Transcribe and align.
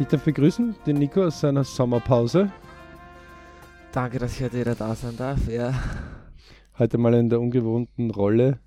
Ich 0.00 0.08
darf 0.08 0.24
begrüßen 0.24 0.74
den 0.86 0.96
Nico 0.96 1.24
aus 1.24 1.38
seiner 1.38 1.62
Sommerpause. 1.62 2.50
Danke, 3.92 4.18
dass 4.18 4.34
ich 4.34 4.42
heute 4.42 4.58
wieder 4.58 4.74
da 4.74 4.92
sein 4.96 5.16
darf. 5.16 5.46
Ja. 5.46 5.72
Heute 6.76 6.98
mal 6.98 7.14
in 7.14 7.28
der 7.28 7.40
ungewohnten 7.40 8.10
Rolle, 8.10 8.58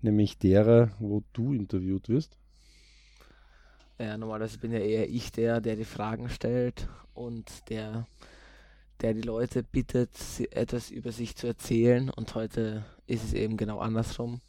nämlich 0.00 0.38
derer, 0.38 0.92
wo 0.98 1.22
du 1.34 1.52
interviewt 1.52 2.08
wirst. 2.08 2.38
Ja, 3.98 4.16
normalerweise 4.16 4.56
bin 4.56 4.72
ja 4.72 4.78
eher 4.78 5.10
ich 5.10 5.30
der, 5.30 5.60
der 5.60 5.76
die 5.76 5.84
Fragen 5.84 6.30
stellt 6.30 6.88
und 7.12 7.68
der, 7.68 8.06
der 9.02 9.12
die 9.12 9.20
Leute 9.20 9.62
bittet, 9.62 10.16
etwas 10.52 10.90
über 10.90 11.12
sich 11.12 11.36
zu 11.36 11.48
erzählen. 11.48 12.08
Und 12.08 12.34
heute 12.34 12.86
ist 13.06 13.24
es 13.24 13.34
eben 13.34 13.58
genau 13.58 13.78
andersrum. 13.78 14.40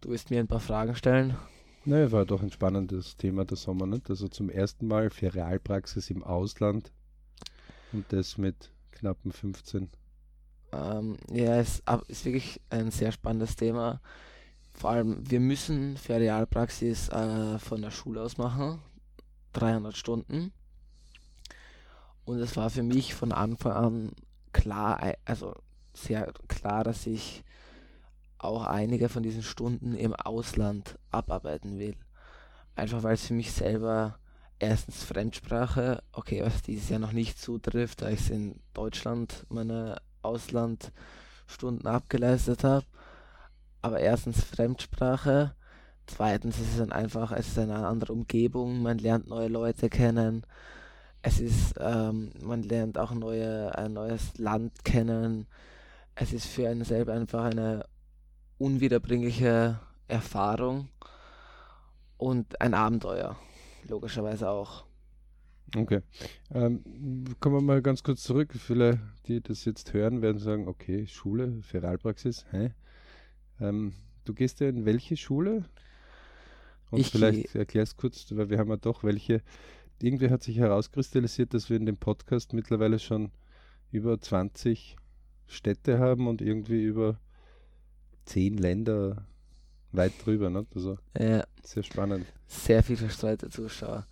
Du 0.00 0.10
wirst 0.10 0.30
mir 0.30 0.40
ein 0.40 0.48
paar 0.48 0.58
Fragen 0.58 0.96
stellen 0.96 1.36
naja, 1.84 2.12
war 2.12 2.26
doch 2.26 2.42
ein 2.42 2.50
spannendes 2.50 3.16
Thema 3.16 3.44
der 3.44 3.56
Sommer, 3.56 3.86
nicht? 3.86 4.10
Also 4.10 4.28
zum 4.28 4.50
ersten 4.50 4.86
Mal 4.86 5.10
für 5.10 5.34
Realpraxis 5.34 6.10
im 6.10 6.22
Ausland 6.22 6.92
und 7.92 8.12
das 8.12 8.38
mit 8.38 8.70
knappen 8.92 9.32
15. 9.32 9.88
Ähm, 10.72 11.16
ja, 11.32 11.56
es 11.56 11.82
ist 12.08 12.24
wirklich 12.24 12.60
ein 12.70 12.90
sehr 12.90 13.12
spannendes 13.12 13.56
Thema. 13.56 14.00
Vor 14.72 14.90
allem, 14.90 15.28
wir 15.28 15.40
müssen 15.40 15.96
für 15.96 16.16
Realpraxis 16.16 17.08
äh, 17.08 17.58
von 17.58 17.82
der 17.82 17.90
Schule 17.90 18.22
aus 18.22 18.38
machen, 18.38 18.80
300 19.52 19.96
Stunden. 19.96 20.52
Und 22.24 22.38
es 22.38 22.56
war 22.56 22.70
für 22.70 22.82
mich 22.82 23.14
von 23.14 23.32
Anfang 23.32 23.72
an 23.72 24.12
klar, 24.52 25.14
also 25.24 25.54
sehr 25.92 26.32
klar, 26.46 26.84
dass 26.84 27.06
ich 27.06 27.42
auch 28.44 28.66
einige 28.66 29.08
von 29.08 29.22
diesen 29.22 29.42
Stunden 29.42 29.94
im 29.94 30.14
Ausland 30.14 30.98
abarbeiten 31.10 31.78
will. 31.78 31.96
Einfach 32.74 33.02
weil 33.02 33.14
es 33.14 33.26
für 33.26 33.34
mich 33.34 33.52
selber 33.52 34.18
erstens 34.58 35.02
Fremdsprache, 35.04 36.02
okay, 36.12 36.42
was 36.42 36.62
dieses 36.62 36.88
Jahr 36.88 37.00
noch 37.00 37.12
nicht 37.12 37.38
zutrifft, 37.38 38.02
da 38.02 38.08
ich 38.10 38.30
in 38.30 38.60
Deutschland 38.74 39.46
meine 39.48 40.00
Auslandstunden 40.22 41.86
abgeleistet 41.86 42.64
habe. 42.64 42.86
Aber 43.82 44.00
erstens 44.00 44.44
Fremdsprache, 44.44 45.54
zweitens 46.06 46.58
ist 46.58 46.72
es 46.72 46.78
dann 46.78 46.92
einfach, 46.92 47.32
es 47.32 47.48
ist 47.48 47.58
eine 47.58 47.86
andere 47.86 48.12
Umgebung, 48.12 48.82
man 48.82 48.98
lernt 48.98 49.28
neue 49.28 49.48
Leute 49.48 49.88
kennen, 49.88 50.46
es 51.22 51.40
ist, 51.40 51.74
ähm, 51.78 52.30
man 52.42 52.62
lernt 52.62 52.96
auch 52.96 53.12
neue, 53.12 53.76
ein 53.76 53.92
neues 53.92 54.38
Land 54.38 54.84
kennen. 54.84 55.46
Es 56.14 56.32
ist 56.32 56.46
für 56.46 56.68
einen 56.68 56.84
selber 56.84 57.12
einfach 57.12 57.44
eine 57.44 57.84
unwiederbringliche 58.60 59.80
Erfahrung 60.06 60.88
und 62.18 62.60
ein 62.60 62.74
Abenteuer, 62.74 63.36
logischerweise 63.88 64.50
auch. 64.50 64.84
Okay. 65.74 66.02
Ähm, 66.52 66.84
kommen 67.40 67.56
wir 67.56 67.62
mal 67.62 67.80
ganz 67.80 68.02
kurz 68.02 68.22
zurück. 68.22 68.52
Viele, 68.54 69.00
die 69.26 69.40
das 69.40 69.64
jetzt 69.64 69.94
hören, 69.94 70.20
werden 70.20 70.38
sagen, 70.38 70.68
okay, 70.68 71.06
Schule, 71.06 71.62
Feralpraxis, 71.62 72.44
hä? 72.50 72.74
Ähm, 73.60 73.94
du 74.24 74.34
gehst 74.34 74.60
ja 74.60 74.68
in 74.68 74.84
welche 74.84 75.16
Schule? 75.16 75.64
Und 76.90 77.00
ich 77.00 77.10
vielleicht 77.10 77.54
erklärst 77.54 77.96
kurz, 77.96 78.26
weil 78.30 78.50
wir 78.50 78.58
haben 78.58 78.68
ja 78.70 78.76
doch 78.76 79.04
welche. 79.04 79.42
Irgendwie 80.02 80.28
hat 80.28 80.42
sich 80.42 80.58
herauskristallisiert, 80.58 81.54
dass 81.54 81.70
wir 81.70 81.76
in 81.76 81.86
dem 81.86 81.96
Podcast 81.96 82.52
mittlerweile 82.52 82.98
schon 82.98 83.30
über 83.90 84.20
20 84.20 84.96
Städte 85.46 85.98
haben 85.98 86.26
und 86.26 86.42
irgendwie 86.42 86.82
über 86.82 87.18
zehn 88.24 88.56
Länder 88.56 89.26
weit 89.92 90.12
drüber. 90.24 90.50
Ne? 90.50 90.66
Also 90.74 90.98
ja. 91.18 91.44
sehr 91.62 91.82
spannend. 91.82 92.26
Sehr 92.46 92.82
viel 92.82 92.96
verstreute 92.96 93.48
Zuschauer. 93.48 94.06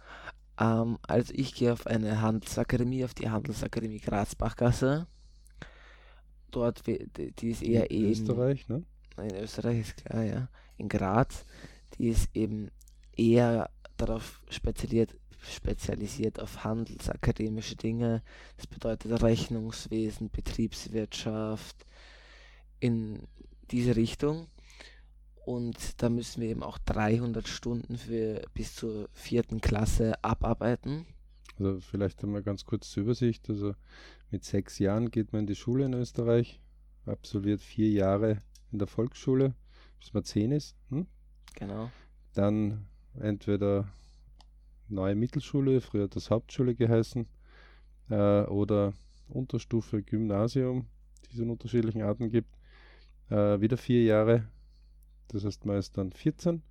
Ähm, 0.59 0.99
also 1.03 1.33
ich 1.35 1.55
gehe 1.55 1.73
auf 1.73 1.87
eine 1.87 2.21
Handelsakademie, 2.21 3.05
auf 3.05 3.15
die 3.15 3.31
Handelsakademie 3.31 4.01
Grazbachgasse. 4.01 5.07
Dort, 6.51 6.87
die 6.87 7.51
ist 7.51 7.63
eher 7.63 7.91
in 7.91 8.11
Österreich, 8.11 8.69
ne? 8.69 8.83
In 9.19 9.35
Österreich 9.35 9.81
ist 9.81 9.97
klar, 9.97 10.23
ja. 10.23 10.49
In 10.77 10.89
Graz. 10.89 11.45
Die 11.99 12.09
ist 12.09 12.29
eben 12.35 12.71
eher 13.17 13.71
darauf 13.97 14.41
spezialisiert, 14.49 15.15
spezialisiert 15.41 16.41
auf 16.41 16.65
handelsakademische 16.65 17.77
Dinge. 17.77 18.23
Das 18.57 18.67
bedeutet 18.67 19.23
Rechnungswesen, 19.23 20.31
Betriebswirtschaft, 20.31 21.85
in 22.81 23.27
diese 23.71 23.97
Richtung. 23.97 24.49
Und 25.45 26.03
da 26.03 26.11
müssen 26.11 26.43
wir 26.43 26.51
eben 26.51 26.63
auch 26.63 26.77
300 26.79 27.49
Stunden 27.49 27.97
für 27.97 28.43
bis 28.53 28.75
zur 28.75 29.09
vierten 29.15 29.63
Klasse 29.63 30.23
abarbeiten. 30.23 31.07
Also 31.59 31.81
vielleicht 31.81 32.23
einmal 32.23 32.43
ganz 32.43 32.67
kurz 32.67 32.91
zur 32.91 33.05
Übersicht. 33.05 33.49
Also 33.49 33.75
mit 34.31 34.45
sechs 34.45 34.79
Jahren 34.79 35.11
geht 35.11 35.33
man 35.33 35.41
in 35.41 35.47
die 35.47 35.55
Schule 35.55 35.87
in 35.87 35.95
Österreich, 35.95 36.61
absolviert 37.07 37.63
vier 37.63 37.89
Jahre 37.89 38.43
in 38.73 38.79
der 38.79 38.89
Volksschule, 38.89 39.55
bis 39.99 40.13
man 40.13 40.25
zehn 40.25 40.53
ist. 40.53 40.77
Hm? 40.91 41.07
Genau. 41.55 41.91
Dann 42.35 42.87
entweder 43.19 43.89
neue 44.89 45.15
Mittelschule, 45.15 45.81
früher 45.81 46.05
hat 46.05 46.17
das 46.17 46.31
Hauptschule 46.31 46.75
geheißen, 46.75 47.27
äh, 48.11 48.43
oder 48.43 48.93
Unterstufe 49.29 50.03
Gymnasium, 50.03 50.87
die 51.25 51.37
es 51.37 51.39
in 51.39 51.49
unterschiedlichen 51.49 52.03
Arten 52.03 52.31
gibt 52.31 52.58
äh, 53.31 53.61
wieder 53.61 53.77
vier 53.77 54.05
Jahre. 54.05 54.49
Das 55.29 55.45
heißt, 55.45 55.67
man 55.67 55.77
ist 55.77 55.97
dann 55.99 56.13
14 56.13 56.63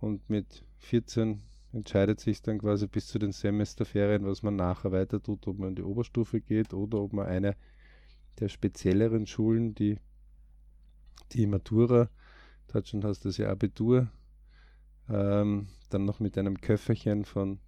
und 0.00 0.28
mit 0.30 0.64
14 0.78 1.42
entscheidet 1.72 2.20
sich 2.20 2.40
dann 2.40 2.58
quasi 2.58 2.86
bis 2.86 3.08
zu 3.08 3.18
den 3.18 3.32
Semesterferien, 3.32 4.24
was 4.24 4.42
man 4.42 4.56
nachher 4.56 4.92
weiter 4.92 5.20
tut, 5.20 5.46
ob 5.48 5.58
man 5.58 5.70
in 5.70 5.76
die 5.76 5.82
Oberstufe 5.82 6.40
geht 6.40 6.72
oder 6.72 6.98
ob 6.98 7.12
man 7.12 7.26
eine 7.26 7.56
der 8.38 8.48
spezielleren 8.48 9.26
Schulen, 9.26 9.74
die 9.74 9.98
die 11.32 11.46
Matura, 11.46 12.08
Deutschland 12.68 13.04
heißt 13.04 13.24
das 13.24 13.38
ja 13.38 13.50
Abitur, 13.50 14.08
ähm, 15.08 15.68
dann 15.90 16.04
noch 16.04 16.20
mit 16.20 16.38
einem 16.38 16.60
Köfferchen 16.60 17.24
von 17.24 17.58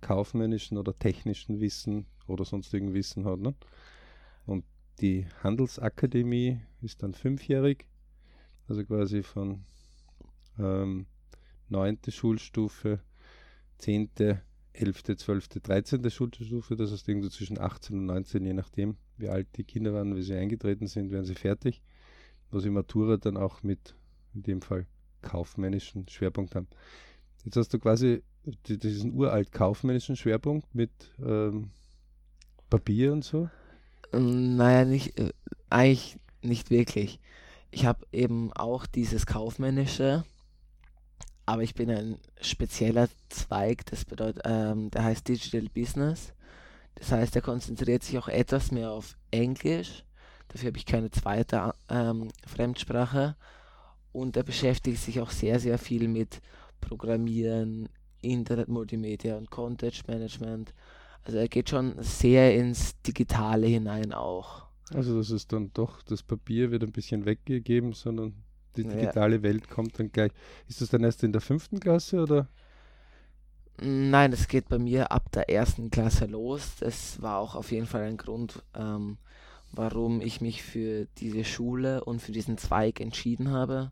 kaufmännischen 0.00 0.78
oder 0.78 0.96
technischen 0.98 1.60
Wissen 1.60 2.06
oder 2.26 2.44
sonstigen 2.44 2.94
Wissen 2.94 3.24
hat. 3.24 3.40
Ne? 3.40 3.54
Und 4.44 4.64
die 5.00 5.26
Handelsakademie 5.42 6.60
ist 6.80 7.02
dann 7.02 7.14
fünfjährig, 7.14 7.86
also 8.68 8.84
quasi 8.84 9.22
von 9.22 9.64
ähm, 10.58 11.06
9. 11.68 11.98
Schulstufe, 12.08 13.00
10., 13.78 14.10
11., 14.72 15.02
12., 15.16 15.48
13. 15.48 16.10
Schulstufe, 16.10 16.76
das 16.76 16.92
heißt 16.92 17.08
irgendwo 17.08 17.28
zwischen 17.28 17.58
18 17.58 17.98
und 17.98 18.06
19, 18.06 18.44
je 18.44 18.52
nachdem, 18.52 18.96
wie 19.16 19.28
alt 19.28 19.48
die 19.56 19.64
Kinder 19.64 19.92
waren, 19.92 20.16
wie 20.16 20.22
sie 20.22 20.34
eingetreten 20.34 20.86
sind, 20.86 21.10
werden 21.10 21.24
sie 21.24 21.34
fertig, 21.34 21.82
wo 22.50 22.58
sie 22.58 22.70
Matura 22.70 23.16
dann 23.16 23.36
auch 23.36 23.62
mit, 23.62 23.94
in 24.34 24.42
dem 24.42 24.62
Fall, 24.62 24.86
kaufmännischen 25.22 26.08
Schwerpunkt 26.08 26.54
haben. 26.54 26.68
Jetzt 27.44 27.56
hast 27.56 27.72
du 27.74 27.78
quasi 27.78 28.22
diesen 28.44 29.12
uralt 29.14 29.50
kaufmännischen 29.50 30.16
Schwerpunkt 30.16 30.72
mit 30.74 30.90
ähm, 31.18 31.70
Papier 32.70 33.12
und 33.12 33.24
so. 33.24 33.48
Naja, 34.12 34.84
nicht, 34.84 35.18
äh, 35.18 35.32
eigentlich 35.70 36.18
nicht 36.42 36.70
wirklich. 36.70 37.20
Ich 37.70 37.86
habe 37.86 38.06
eben 38.12 38.52
auch 38.52 38.86
dieses 38.86 39.26
kaufmännische, 39.26 40.24
aber 41.44 41.62
ich 41.62 41.74
bin 41.74 41.90
ein 41.90 42.18
spezieller 42.40 43.08
Zweig, 43.28 43.86
das 43.86 44.04
bedeutet, 44.04 44.42
ähm, 44.44 44.90
der 44.90 45.04
heißt 45.04 45.28
Digital 45.28 45.68
Business. 45.74 46.32
Das 46.96 47.12
heißt, 47.12 47.36
er 47.36 47.42
konzentriert 47.42 48.02
sich 48.02 48.18
auch 48.18 48.28
etwas 48.28 48.72
mehr 48.72 48.90
auf 48.90 49.16
Englisch. 49.30 50.04
Dafür 50.48 50.68
habe 50.68 50.78
ich 50.78 50.86
keine 50.86 51.10
zweite 51.10 51.72
ähm, 51.88 52.28
Fremdsprache. 52.46 53.36
Und 54.12 54.36
er 54.36 54.44
beschäftigt 54.44 54.98
sich 54.98 55.20
auch 55.20 55.30
sehr, 55.30 55.60
sehr 55.60 55.78
viel 55.78 56.08
mit 56.08 56.40
Programmieren, 56.80 57.90
Internet, 58.22 58.68
Multimedia 58.68 59.36
und 59.36 59.50
Content 59.50 60.08
Management 60.08 60.72
also 61.26 61.38
er 61.38 61.48
geht 61.48 61.70
schon 61.70 61.96
sehr 61.98 62.54
ins 62.54 63.00
Digitale 63.02 63.66
hinein 63.66 64.12
auch. 64.12 64.66
Also 64.94 65.18
das 65.18 65.30
ist 65.30 65.52
dann 65.52 65.72
doch, 65.74 66.00
das 66.02 66.22
Papier 66.22 66.70
wird 66.70 66.84
ein 66.84 66.92
bisschen 66.92 67.26
weggegeben, 67.26 67.92
sondern 67.92 68.34
die 68.76 68.84
digitale 68.84 69.36
ja. 69.36 69.42
Welt 69.42 69.68
kommt 69.68 69.98
dann 69.98 70.12
gleich. 70.12 70.30
Ist 70.68 70.80
das 70.80 70.90
dann 70.90 71.02
erst 71.02 71.24
in 71.24 71.32
der 71.32 71.40
fünften 71.40 71.80
Klasse 71.80 72.22
oder? 72.22 72.48
Nein, 73.80 74.32
es 74.32 74.46
geht 74.46 74.68
bei 74.68 74.78
mir 74.78 75.10
ab 75.10 75.32
der 75.32 75.50
ersten 75.50 75.90
Klasse 75.90 76.26
los. 76.26 76.76
Das 76.78 77.20
war 77.20 77.38
auch 77.38 77.56
auf 77.56 77.72
jeden 77.72 77.86
Fall 77.86 78.02
ein 78.02 78.16
Grund, 78.16 78.62
ähm, 78.74 79.18
warum 79.72 80.20
ich 80.20 80.40
mich 80.40 80.62
für 80.62 81.06
diese 81.18 81.44
Schule 81.44 82.04
und 82.04 82.22
für 82.22 82.32
diesen 82.32 82.56
Zweig 82.56 83.00
entschieden 83.00 83.50
habe. 83.50 83.90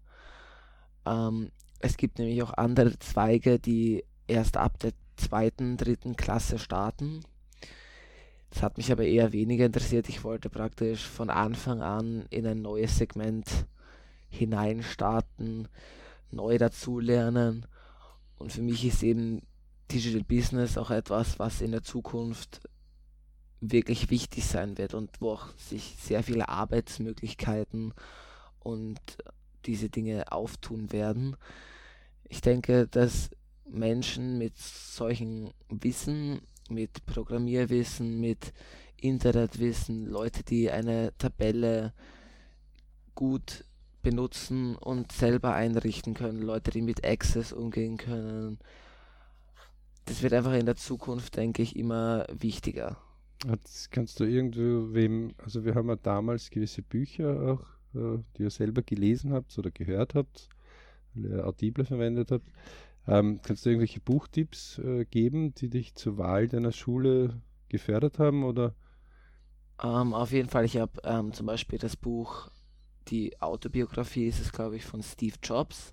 Ähm, 1.04 1.50
es 1.80 1.96
gibt 1.96 2.20
nämlich 2.20 2.40
auch 2.44 2.52
andere 2.54 2.96
Zweige, 3.00 3.58
die 3.58 4.04
erst 4.28 4.56
ab 4.56 4.78
der 4.78 4.92
zweiten, 5.16 5.76
dritten 5.76 6.16
Klasse 6.16 6.58
starten. 6.58 7.20
Das 8.50 8.62
hat 8.62 8.76
mich 8.76 8.92
aber 8.92 9.04
eher 9.04 9.32
weniger 9.32 9.66
interessiert. 9.66 10.08
Ich 10.08 10.22
wollte 10.22 10.48
praktisch 10.48 11.04
von 11.04 11.30
Anfang 11.30 11.82
an 11.82 12.26
in 12.30 12.46
ein 12.46 12.62
neues 12.62 12.98
Segment 12.98 13.48
hineinstarten, 14.28 15.68
neu 16.30 16.58
dazulernen. 16.58 17.66
Und 18.36 18.52
für 18.52 18.62
mich 18.62 18.84
ist 18.84 19.02
eben 19.02 19.42
Digital 19.90 20.24
Business 20.24 20.78
auch 20.78 20.90
etwas, 20.90 21.38
was 21.38 21.60
in 21.60 21.72
der 21.72 21.82
Zukunft 21.82 22.60
wirklich 23.60 24.10
wichtig 24.10 24.44
sein 24.44 24.78
wird 24.78 24.94
und 24.94 25.20
wo 25.20 25.32
auch 25.32 25.48
sich 25.56 25.96
sehr 25.98 26.22
viele 26.22 26.48
Arbeitsmöglichkeiten 26.48 27.94
und 28.60 29.00
diese 29.66 29.88
Dinge 29.88 30.30
auftun 30.32 30.92
werden. 30.92 31.36
Ich 32.28 32.40
denke, 32.40 32.86
dass 32.88 33.30
Menschen 33.66 34.38
mit 34.38 34.56
solchen 34.56 35.50
Wissen, 35.68 36.40
mit 36.68 37.04
Programmierwissen, 37.06 38.20
mit 38.20 38.52
Internetwissen, 38.96 40.06
Leute, 40.06 40.42
die 40.42 40.70
eine 40.70 41.12
Tabelle 41.18 41.92
gut 43.14 43.64
benutzen 44.02 44.76
und 44.76 45.12
selber 45.12 45.54
einrichten 45.54 46.14
können, 46.14 46.42
Leute, 46.42 46.70
die 46.70 46.82
mit 46.82 47.04
Access 47.04 47.52
umgehen 47.52 47.96
können. 47.96 48.58
Das 50.04 50.22
wird 50.22 50.32
einfach 50.34 50.52
in 50.52 50.66
der 50.66 50.76
Zukunft, 50.76 51.36
denke 51.36 51.62
ich, 51.62 51.76
immer 51.76 52.26
wichtiger. 52.30 52.98
Jetzt 53.46 53.90
kannst 53.90 54.20
du 54.20 54.24
irgendwo 54.24 54.94
wem, 54.94 55.34
also 55.38 55.64
wir 55.64 55.74
haben 55.74 55.88
ja 55.88 55.96
damals 55.96 56.50
gewisse 56.50 56.82
Bücher 56.82 57.58
auch, 57.94 57.98
äh, 57.98 58.22
die 58.36 58.42
ihr 58.42 58.50
selber 58.50 58.82
gelesen 58.82 59.32
habt 59.32 59.58
oder 59.58 59.70
gehört 59.70 60.14
habt, 60.14 60.48
Audible 61.42 61.84
verwendet 61.84 62.30
habt. 62.30 62.48
Ähm, 63.06 63.40
kannst 63.42 63.64
du 63.64 63.70
irgendwelche 63.70 64.00
Buchtipps 64.00 64.78
äh, 64.78 65.04
geben, 65.04 65.54
die 65.54 65.68
dich 65.68 65.94
zur 65.94 66.16
Wahl 66.16 66.48
deiner 66.48 66.72
Schule 66.72 67.42
gefördert 67.68 68.18
haben 68.18 68.44
oder? 68.44 68.74
Ähm, 69.82 70.14
auf 70.14 70.32
jeden 70.32 70.48
Fall, 70.48 70.64
ich 70.64 70.76
habe 70.78 71.00
ähm, 71.04 71.32
zum 71.32 71.46
Beispiel 71.46 71.78
das 71.78 71.96
Buch, 71.96 72.50
die 73.08 73.40
Autobiografie 73.42 74.26
ist 74.26 74.40
es, 74.40 74.52
glaube 74.52 74.76
ich, 74.76 74.84
von 74.84 75.02
Steve 75.02 75.36
Jobs. 75.42 75.92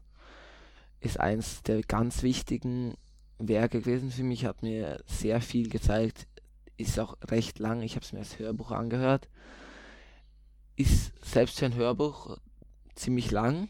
Ist 1.00 1.19
eins 1.19 1.63
der 1.63 1.81
ganz 1.81 2.24
wichtigen 2.24 2.96
Werke 3.40 3.81
gewesen 3.81 4.12
für 4.12 4.24
mich, 4.24 4.46
hat 4.46 4.62
mir 4.62 5.04
sehr 5.08 5.42
viel 5.42 5.68
gezeigt, 5.68 6.28
ist 6.78 7.00
auch 7.00 7.18
recht 7.30 7.60
lang, 7.60 7.81
ich 7.81 7.96
habe 7.96 8.06
es 8.06 8.13
mir 8.13 8.19
als 8.19 8.40
Hörbuch 8.40 8.72
angehört. 8.72 9.30
Ist 10.75 11.12
selbst 11.25 11.60
für 11.60 11.66
ein 11.66 11.75
Hörbuch 11.75 12.38
ziemlich 12.96 13.31
lang, 13.31 13.69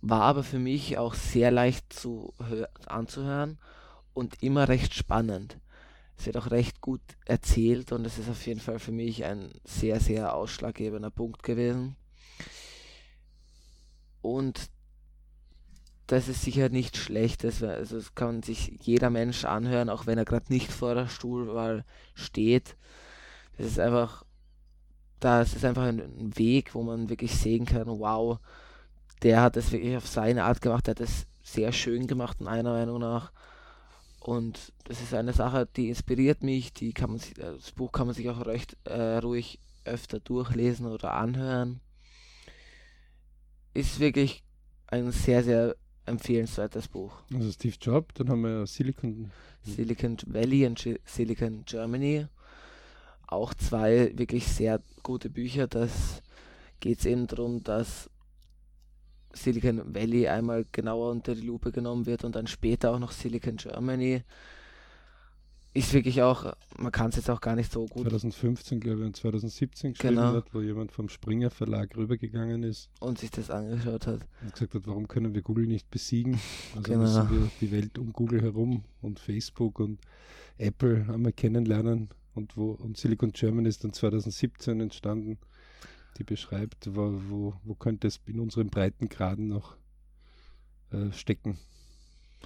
war 0.00 0.22
aber 0.22 0.42
für 0.42 0.58
mich 0.58 0.98
auch 0.98 1.14
sehr 1.14 1.50
leicht 1.50 1.92
zu 1.92 2.32
anzuhören 2.86 3.58
und 4.14 4.42
immer 4.42 4.68
recht 4.68 4.94
spannend. 4.94 5.58
Es 6.16 6.26
wird 6.26 6.36
auch 6.36 6.50
recht 6.50 6.80
gut 6.80 7.00
erzählt 7.26 7.92
und 7.92 8.04
es 8.04 8.18
ist 8.18 8.28
auf 8.28 8.44
jeden 8.46 8.60
Fall 8.60 8.78
für 8.80 8.92
mich 8.92 9.24
ein 9.24 9.52
sehr, 9.64 10.00
sehr 10.00 10.34
ausschlaggebender 10.34 11.10
Punkt 11.10 11.42
gewesen. 11.42 11.96
Und 14.20 14.70
das 16.08 16.26
ist 16.26 16.42
sicher 16.42 16.70
nicht 16.70 16.96
schlecht. 16.96 17.44
also 17.44 17.96
es 17.96 18.14
kann 18.14 18.42
sich 18.42 18.78
jeder 18.80 19.10
Mensch 19.10 19.44
anhören, 19.44 19.90
auch 19.90 20.06
wenn 20.06 20.18
er 20.18 20.24
gerade 20.24 20.52
nicht 20.52 20.72
vor 20.72 20.94
der 20.94 21.06
Stuhlwahl 21.06 21.84
steht. 22.14 22.76
Das 23.56 23.66
ist 23.66 23.78
einfach, 23.78 24.24
das 25.20 25.54
ist 25.54 25.64
einfach 25.64 25.84
ein 25.84 26.36
Weg, 26.36 26.74
wo 26.74 26.82
man 26.82 27.10
wirklich 27.10 27.36
sehen 27.36 27.66
kann, 27.66 27.86
wow, 27.86 28.38
der 29.22 29.42
hat 29.42 29.56
es 29.56 29.72
wirklich 29.72 29.96
auf 29.96 30.06
seine 30.06 30.44
Art 30.44 30.60
gemacht, 30.60 30.86
der 30.86 30.92
hat 30.92 31.00
es 31.00 31.26
sehr 31.42 31.72
schön 31.72 32.06
gemacht, 32.06 32.40
meiner 32.40 32.72
Meinung 32.72 33.00
nach. 33.00 33.32
Und 34.20 34.72
das 34.84 35.00
ist 35.00 35.14
eine 35.14 35.32
Sache, 35.32 35.66
die 35.76 35.88
inspiriert 35.88 36.42
mich, 36.42 36.72
die 36.72 36.92
kann 36.92 37.10
man 37.10 37.18
sich, 37.18 37.38
äh, 37.38 37.54
das 37.56 37.72
Buch 37.72 37.92
kann 37.92 38.06
man 38.06 38.14
sich 38.14 38.28
auch 38.28 38.44
recht 38.46 38.76
äh, 38.84 39.18
ruhig 39.18 39.58
öfter 39.84 40.20
durchlesen 40.20 40.86
oder 40.86 41.14
anhören. 41.14 41.80
Ist 43.74 44.00
wirklich 44.00 44.42
ein 44.88 45.10
sehr, 45.12 45.42
sehr 45.44 45.76
empfehlenswertes 46.04 46.88
Buch. 46.88 47.12
Also 47.32 47.50
Steve 47.52 47.76
Jobs, 47.80 48.14
dann 48.14 48.28
haben 48.28 48.42
wir 48.42 48.66
Silicon 48.66 49.30
Silicon 49.62 50.16
Valley 50.26 50.66
und 50.66 50.82
Silicon 51.04 51.64
Germany. 51.64 52.26
Auch 53.26 53.54
zwei 53.54 54.12
wirklich 54.16 54.46
sehr 54.46 54.82
gute 55.02 55.30
Bücher. 55.30 55.66
Das 55.66 56.22
geht 56.80 57.00
es 57.00 57.06
eben 57.06 57.26
darum, 57.26 57.62
dass 57.62 58.10
Silicon 59.32 59.94
Valley 59.94 60.28
einmal 60.28 60.64
genauer 60.72 61.10
unter 61.10 61.34
die 61.34 61.42
Lupe 61.42 61.72
genommen 61.72 62.06
wird 62.06 62.24
und 62.24 62.34
dann 62.36 62.46
später 62.46 62.92
auch 62.92 62.98
noch 62.98 63.12
Silicon 63.12 63.56
Germany. 63.56 64.22
Ist 65.74 65.92
wirklich 65.92 66.22
auch, 66.22 66.54
man 66.78 66.90
kann 66.90 67.10
es 67.10 67.16
jetzt 67.16 67.30
auch 67.30 67.40
gar 67.40 67.54
nicht 67.54 67.70
so 67.70 67.86
gut. 67.86 68.02
2015, 68.02 68.80
glaube 68.80 69.00
ich, 69.00 69.06
und 69.06 69.16
2017 69.16 69.92
geschrieben 69.92 70.16
genau. 70.16 70.32
hat, 70.32 70.52
wo 70.52 70.60
jemand 70.60 70.92
vom 70.92 71.08
Springer 71.08 71.50
Verlag 71.50 71.94
rübergegangen 71.96 72.62
ist. 72.62 72.90
Und 73.00 73.18
sich 73.18 73.30
das 73.30 73.50
angeschaut 73.50 74.06
hat. 74.06 74.26
Und 74.42 74.52
gesagt 74.52 74.74
hat, 74.74 74.86
warum 74.86 75.06
können 75.06 75.34
wir 75.34 75.42
Google 75.42 75.66
nicht 75.66 75.90
besiegen? 75.90 76.40
Also 76.74 76.92
genau. 76.92 77.02
müssen 77.02 77.30
wir 77.30 77.50
die 77.60 77.70
Welt 77.70 77.98
um 77.98 78.12
Google 78.12 78.42
herum 78.42 78.82
und 79.02 79.20
Facebook 79.20 79.78
und 79.78 80.00
Apple 80.56 81.06
einmal 81.12 81.32
kennenlernen. 81.32 82.08
Und, 82.34 82.56
wo, 82.56 82.70
und 82.70 82.96
Silicon 82.96 83.32
Germany 83.32 83.68
ist 83.68 83.84
dann 83.84 83.92
2017 83.92 84.80
entstanden 84.80 85.38
die 86.18 86.24
beschreibt, 86.24 86.94
wo, 86.94 87.20
wo, 87.28 87.54
wo 87.64 87.74
könnte 87.74 88.08
es 88.08 88.20
in 88.26 88.40
unseren 88.40 88.68
Breitengraden 88.68 89.48
noch 89.48 89.76
äh, 90.90 91.12
stecken. 91.12 91.58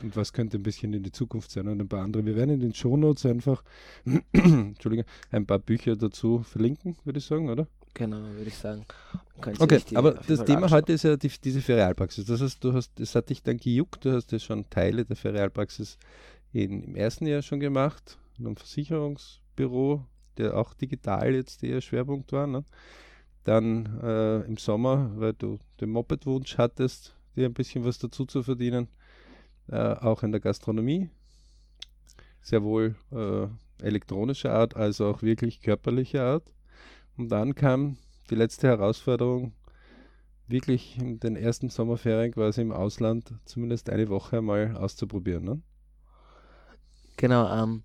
Und 0.03 0.17
was 0.17 0.33
könnte 0.33 0.57
ein 0.57 0.63
bisschen 0.63 0.95
in 0.95 1.03
die 1.03 1.13
Zukunft 1.13 1.51
sein 1.51 1.69
und 1.69 1.81
ein 1.81 1.89
paar 1.89 2.03
andere. 2.03 2.25
Wir 2.25 2.35
werden 2.35 2.51
in 2.51 2.61
den 2.61 2.75
Shownotes 2.75 3.27
einfach 3.27 3.63
Entschuldige, 4.33 5.05
ein 5.31 5.47
paar 5.47 5.59
Bücher 5.59 5.97
dazu 5.97 6.43
verlinken, 6.43 6.97
würde 7.05 7.19
ich 7.19 7.27
sagen, 7.27 7.51
oder? 7.51 7.69
Genau, 7.95 8.17
würde 8.17 8.49
ich 8.49 8.57
sagen. 8.57 8.87
Okay, 9.37 9.83
aber 9.95 10.13
das 10.13 10.45
Thema 10.45 10.71
heute 10.71 10.95
ist 10.95 11.05
ja 11.05 11.17
die, 11.17 11.31
diese 11.45 11.61
Ferialpraxis. 11.61 12.25
Das 12.25 12.41
heißt, 12.41 12.65
du 12.65 12.73
hast, 12.73 12.93
das 12.99 13.15
hat 13.15 13.29
dich 13.29 13.43
dann 13.43 13.59
gejuckt, 13.59 14.05
du 14.05 14.13
hast 14.13 14.33
ja 14.33 14.39
schon 14.39 14.69
Teile 14.71 15.05
der 15.05 15.17
Ferialpraxis 15.17 15.99
in, 16.53 16.85
im 16.85 16.97
ersten 16.97 17.27
Jahr 17.27 17.43
schon 17.43 17.61
gemacht, 17.61 18.19
in 18.39 18.47
einem 18.47 18.57
Versicherungsbüro, 18.57 20.07
der 20.39 20.57
auch 20.57 20.73
digital 20.73 21.35
jetzt 21.35 21.63
eher 21.63 21.83
Schwerpunkt 21.83 22.33
war. 22.33 22.47
Ne? 22.47 22.65
Dann 23.45 24.01
äh, 24.03 24.41
im 24.43 24.57
Sommer, 24.57 25.11
weil 25.17 25.33
du 25.33 25.59
den 25.81 25.91
Moped-Wunsch 25.91 26.59
hattest, 26.59 27.17
dir 27.35 27.47
ein 27.47 27.55
bisschen 27.55 27.85
was 27.85 27.99
dazu 27.99 28.25
zu 28.25 28.43
verdienen, 28.43 28.89
äh, 29.69 29.95
auch 29.95 30.23
in 30.23 30.33
der 30.33 30.41
Gastronomie. 30.41 31.11
Sehr 32.41 32.63
wohl 32.63 32.95
äh, 33.11 33.47
elektronischer 33.85 34.53
Art, 34.53 34.77
als 34.77 35.01
auch 35.01 35.23
wirklich 35.23 35.61
körperlicher 35.61 36.25
Art. 36.25 36.53
Und 37.17 37.31
dann 37.31 37.55
kam 37.55 37.97
die 38.31 38.35
letzte 38.35 38.69
Herausforderung, 38.69 39.53
wirklich 40.49 40.99
in 40.99 41.19
den 41.19 41.37
ersten 41.37 41.69
Sommerferien 41.69 42.33
quasi 42.33 42.61
im 42.61 42.73
Ausland 42.73 43.33
zumindest 43.45 43.91
eine 43.91 44.09
Woche 44.09 44.43
mal 44.43 44.77
auszuprobieren. 44.77 45.45
Ne? 45.45 45.63
Genau, 47.17 47.49
ähm, 47.51 47.83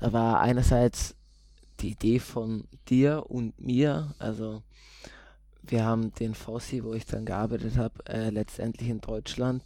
da 0.00 0.12
war 0.12 0.40
einerseits 0.40 1.16
die 1.80 1.90
Idee 1.90 2.18
von 2.18 2.68
dir 2.88 3.24
und 3.28 3.60
mir, 3.60 4.14
also 4.18 4.62
wir 5.62 5.84
haben 5.84 6.12
den 6.14 6.34
Fossi, 6.34 6.84
wo 6.84 6.92
ich 6.94 7.06
dann 7.06 7.24
gearbeitet 7.24 7.76
habe, 7.76 7.94
äh, 8.06 8.30
letztendlich 8.30 8.88
in 8.88 9.00
Deutschland, 9.00 9.62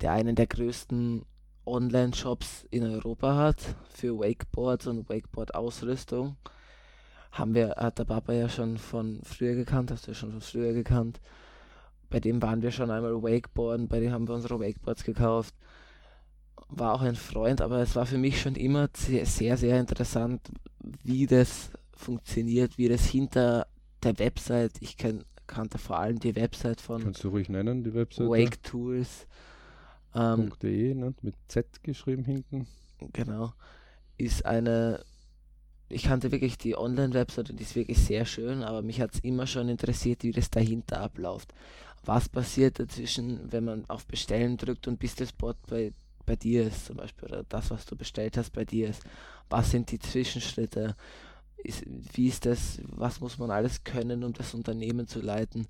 der 0.00 0.12
einen 0.12 0.36
der 0.36 0.46
größten 0.46 1.24
Online-Shops 1.66 2.66
in 2.70 2.84
Europa 2.84 3.36
hat 3.36 3.76
für 3.88 4.18
Wakeboards 4.18 4.86
und 4.86 5.08
Wakeboard-Ausrüstung. 5.08 6.36
Haben 7.30 7.54
wir, 7.54 7.70
hat 7.76 7.98
der 7.98 8.04
Papa 8.04 8.32
ja 8.32 8.48
schon 8.48 8.78
von 8.78 9.20
früher 9.22 9.54
gekannt, 9.54 9.90
hast 9.90 10.06
du 10.06 10.10
ja 10.10 10.14
schon 10.14 10.32
von 10.32 10.40
früher 10.40 10.72
gekannt. 10.72 11.20
Bei 12.10 12.20
dem 12.20 12.42
waren 12.42 12.62
wir 12.62 12.70
schon 12.70 12.90
einmal 12.90 13.22
Wakeboarden, 13.22 13.88
bei 13.88 14.00
dem 14.00 14.12
haben 14.12 14.28
wir 14.28 14.34
unsere 14.34 14.60
Wakeboards 14.60 15.04
gekauft. 15.04 15.54
War 16.68 16.94
auch 16.94 17.02
ein 17.02 17.16
Freund, 17.16 17.60
aber 17.60 17.78
es 17.78 17.96
war 17.96 18.06
für 18.06 18.18
mich 18.18 18.40
schon 18.40 18.54
immer 18.54 18.88
sehr, 18.94 19.24
sehr, 19.24 19.56
sehr 19.56 19.80
interessant, 19.80 20.40
wie 21.02 21.26
das 21.26 21.70
funktioniert, 21.96 22.78
wie 22.78 22.88
das 22.88 23.04
hinter 23.04 23.66
der 24.02 24.18
Website, 24.18 24.72
ich 24.80 24.96
kenne 24.96 25.24
kannte 25.46 25.78
vor 25.78 25.98
allem 25.98 26.18
die 26.18 26.34
Website 26.34 26.80
von 26.80 27.02
Kannst 27.02 27.24
du 27.24 27.28
ruhig 27.28 27.48
nennen, 27.48 27.84
die 27.84 27.92
Website? 27.92 28.28
Wake 28.28 28.62
Tools. 28.62 29.26
Ähm, 30.14 30.52
.de, 30.62 30.94
ne? 30.94 31.14
mit 31.22 31.34
Z 31.48 31.82
geschrieben 31.82 32.24
hinten. 32.24 32.66
Genau. 33.12 33.52
Ist 34.16 34.44
eine, 34.44 35.04
ich 35.88 36.04
kannte 36.04 36.32
wirklich 36.32 36.58
die 36.58 36.76
Online-Website 36.76 37.50
und 37.50 37.58
die 37.58 37.64
ist 37.64 37.76
wirklich 37.76 37.98
sehr 37.98 38.24
schön, 38.24 38.62
aber 38.62 38.82
mich 38.82 39.00
hat 39.00 39.14
es 39.14 39.20
immer 39.20 39.46
schon 39.46 39.68
interessiert, 39.68 40.22
wie 40.22 40.32
das 40.32 40.50
dahinter 40.50 41.00
abläuft. 41.00 41.52
Was 42.04 42.28
passiert 42.28 42.78
dazwischen, 42.78 43.52
wenn 43.52 43.64
man 43.64 43.84
auf 43.88 44.06
Bestellen 44.06 44.56
drückt 44.56 44.88
und 44.88 44.98
bis 44.98 45.14
das 45.14 45.32
Bot 45.32 45.56
bei, 45.68 45.92
bei 46.24 46.36
dir 46.36 46.66
ist, 46.66 46.86
zum 46.86 46.96
Beispiel, 46.96 47.28
oder 47.28 47.44
das, 47.44 47.70
was 47.70 47.86
du 47.86 47.96
bestellt 47.96 48.36
hast, 48.36 48.52
bei 48.52 48.64
dir 48.64 48.88
ist. 48.88 49.02
Was 49.50 49.70
sind 49.70 49.90
die 49.90 49.98
Zwischenschritte? 49.98 50.96
ist, 51.64 51.84
wie 51.86 52.28
ist 52.28 52.46
das, 52.46 52.80
was 52.84 53.20
muss 53.20 53.38
man 53.38 53.50
alles 53.50 53.84
können, 53.84 54.24
um 54.24 54.32
das 54.32 54.54
Unternehmen 54.54 55.06
zu 55.06 55.20
leiten? 55.20 55.66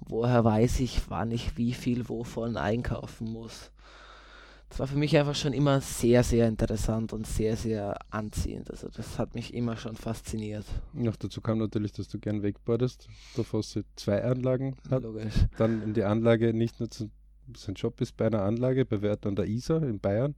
Woher 0.00 0.44
weiß 0.44 0.80
ich, 0.80 1.08
wann 1.08 1.30
ich 1.30 1.56
wie 1.56 1.72
viel 1.72 2.08
wovon 2.08 2.56
einkaufen 2.56 3.32
muss? 3.32 3.70
Das 4.68 4.80
war 4.80 4.86
für 4.88 4.96
mich 4.96 5.16
einfach 5.16 5.36
schon 5.36 5.52
immer 5.52 5.80
sehr, 5.80 6.24
sehr 6.24 6.48
interessant 6.48 7.12
und 7.12 7.26
sehr, 7.26 7.56
sehr 7.56 7.96
anziehend. 8.10 8.70
Also 8.70 8.88
das 8.88 9.18
hat 9.18 9.34
mich 9.34 9.54
immer 9.54 9.76
schon 9.76 9.94
fasziniert. 9.94 10.64
Noch 10.92 11.14
dazu 11.14 11.40
kam 11.40 11.58
natürlich, 11.58 11.92
dass 11.92 12.08
du 12.08 12.18
gern 12.18 12.42
wakeboardest. 12.42 13.06
Der 13.36 13.44
Fosse 13.44 13.84
zwei 13.94 14.24
Anlagen 14.24 14.74
hat. 14.90 15.04
Logisch. 15.04 15.34
Dann 15.58 15.80
in 15.82 15.94
die 15.94 16.02
Anlage 16.02 16.52
nicht 16.52 16.80
nur 16.80 16.90
zu, 16.90 17.08
sein 17.56 17.74
Job 17.74 18.00
ist 18.00 18.16
bei 18.16 18.26
einer 18.26 18.42
Anlage 18.42 18.84
bei 18.84 19.02
Wert 19.02 19.26
an 19.26 19.36
der 19.36 19.46
Isar 19.46 19.82
in 19.82 20.00
Bayern 20.00 20.34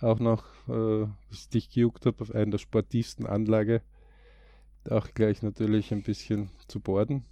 auch 0.00 0.18
noch, 0.18 0.44
äh, 0.68 1.06
was 1.30 1.48
dich 1.48 1.70
gejuckt 1.70 2.06
habe, 2.06 2.22
auf 2.22 2.34
einer 2.34 2.52
der 2.52 2.58
sportivsten 2.58 3.26
Anlage 3.26 3.82
auch 4.88 5.08
gleich 5.12 5.42
natürlich 5.42 5.92
ein 5.92 6.02
bisschen 6.02 6.50
zu 6.68 6.80
borden. 6.80 7.24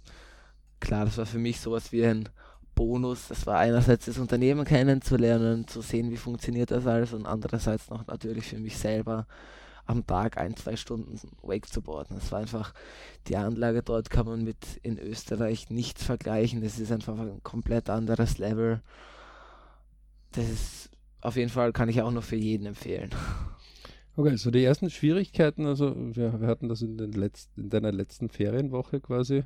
Klar, 0.79 1.05
das 1.05 1.17
war 1.17 1.25
für 1.25 1.39
mich 1.39 1.59
sowas 1.59 1.91
wie 1.91 2.05
ein 2.05 2.29
Bonus. 2.75 3.27
Das 3.27 3.45
war 3.47 3.57
einerseits 3.57 4.05
das 4.05 4.19
Unternehmen 4.19 4.65
kennenzulernen, 4.65 5.67
zu 5.67 5.81
sehen, 5.81 6.11
wie 6.11 6.17
funktioniert 6.17 6.71
das 6.71 6.85
alles 6.85 7.13
und 7.13 7.25
andererseits 7.25 7.89
noch 7.89 8.05
natürlich 8.07 8.45
für 8.47 8.59
mich 8.59 8.77
selber 8.77 9.27
am 9.89 10.05
Tag 10.05 10.37
ein, 10.37 10.55
zwei 10.55 10.75
Stunden 10.75 11.19
Wake 11.41 11.67
zu 11.67 11.81
boarden. 11.81 12.15
Das 12.15 12.31
war 12.31 12.39
einfach, 12.39 12.73
die 13.27 13.35
Anlage 13.35 13.81
dort 13.81 14.11
kann 14.11 14.27
man 14.27 14.43
mit 14.43 14.79
in 14.83 14.99
Österreich 14.99 15.71
nichts 15.71 16.03
vergleichen. 16.03 16.61
Das 16.61 16.77
ist 16.77 16.91
einfach 16.91 17.17
ein 17.17 17.41
komplett 17.41 17.89
anderes 17.89 18.37
Level. 18.37 18.83
Das 20.33 20.47
ist 20.47 20.91
auf 21.21 21.35
jeden 21.35 21.49
Fall, 21.49 21.73
kann 21.73 21.89
ich 21.89 22.03
auch 22.03 22.11
noch 22.11 22.23
für 22.23 22.35
jeden 22.35 22.67
empfehlen. 22.67 23.09
Okay, 24.15 24.35
so 24.35 24.51
die 24.51 24.63
ersten 24.63 24.91
Schwierigkeiten, 24.91 25.65
also 25.65 25.95
wir, 25.95 26.39
wir 26.39 26.47
hatten 26.47 26.69
das 26.69 26.83
in, 26.83 26.97
den 26.97 27.13
letzten, 27.13 27.61
in 27.61 27.69
deiner 27.69 27.91
letzten 27.91 28.29
Ferienwoche 28.29 28.99
quasi, 28.99 29.43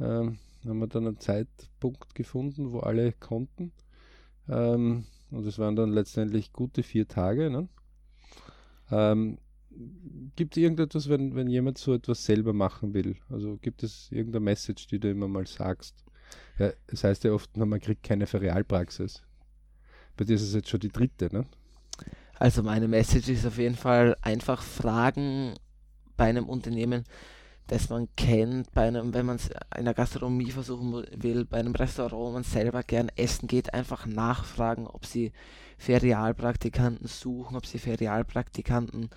ähm, 0.00 0.38
haben 0.66 0.78
wir 0.80 0.86
dann 0.86 1.06
einen 1.06 1.18
Zeitpunkt 1.18 2.14
gefunden, 2.14 2.72
wo 2.72 2.80
alle 2.80 3.12
konnten. 3.12 3.72
Ähm, 4.48 5.06
und 5.30 5.46
es 5.46 5.58
waren 5.58 5.76
dann 5.76 5.90
letztendlich 5.92 6.52
gute 6.52 6.82
vier 6.82 7.08
Tage. 7.08 7.48
Ne? 7.48 7.68
Ähm, 8.90 9.38
gibt 10.36 10.56
es 10.56 10.62
irgendetwas, 10.62 11.08
wenn, 11.08 11.34
wenn 11.34 11.48
jemand 11.48 11.78
so 11.78 11.94
etwas 11.94 12.24
selber 12.24 12.52
machen 12.52 12.94
will? 12.94 13.16
Also 13.30 13.56
gibt 13.56 13.82
es 13.82 14.10
irgendeine 14.10 14.44
Message, 14.44 14.86
die 14.86 14.98
du 14.98 15.10
immer 15.10 15.28
mal 15.28 15.46
sagst? 15.46 16.04
Ja, 16.58 16.70
es 16.86 17.04
heißt 17.04 17.24
ja 17.24 17.32
oft, 17.32 17.56
man 17.56 17.80
kriegt 17.80 18.02
keine 18.02 18.26
Ferialpraxis. 18.26 19.22
Bei 20.16 20.24
dir 20.24 20.36
ist 20.36 20.42
es 20.42 20.54
jetzt 20.54 20.68
schon 20.68 20.80
die 20.80 20.88
dritte, 20.88 21.28
ne? 21.32 21.46
Also 22.38 22.62
meine 22.62 22.88
Message 22.88 23.28
ist 23.28 23.46
auf 23.46 23.58
jeden 23.58 23.76
Fall 23.76 24.16
einfach 24.22 24.62
fragen 24.62 25.54
bei 26.16 26.24
einem 26.26 26.48
Unternehmen, 26.48 27.04
das 27.66 27.88
man 27.88 28.08
kennt, 28.16 28.72
bei 28.72 28.86
einem, 28.86 29.12
wenn 29.12 29.26
man 29.26 29.36
es 29.36 29.50
in 29.76 29.84
der 29.84 29.94
Gastronomie 29.94 30.50
versuchen 30.50 31.04
will, 31.16 31.44
bei 31.44 31.58
einem 31.58 31.74
Restaurant, 31.74 32.12
wo 32.12 32.30
man 32.30 32.44
selber 32.44 32.82
gern 32.82 33.10
essen 33.16 33.48
geht, 33.48 33.74
einfach 33.74 34.06
nachfragen, 34.06 34.86
ob 34.86 35.04
sie 35.04 35.32
Ferialpraktikanten 35.78 37.08
suchen, 37.08 37.56
ob 37.56 37.66
sie 37.66 37.78
Ferialpraktikanten 37.78 39.10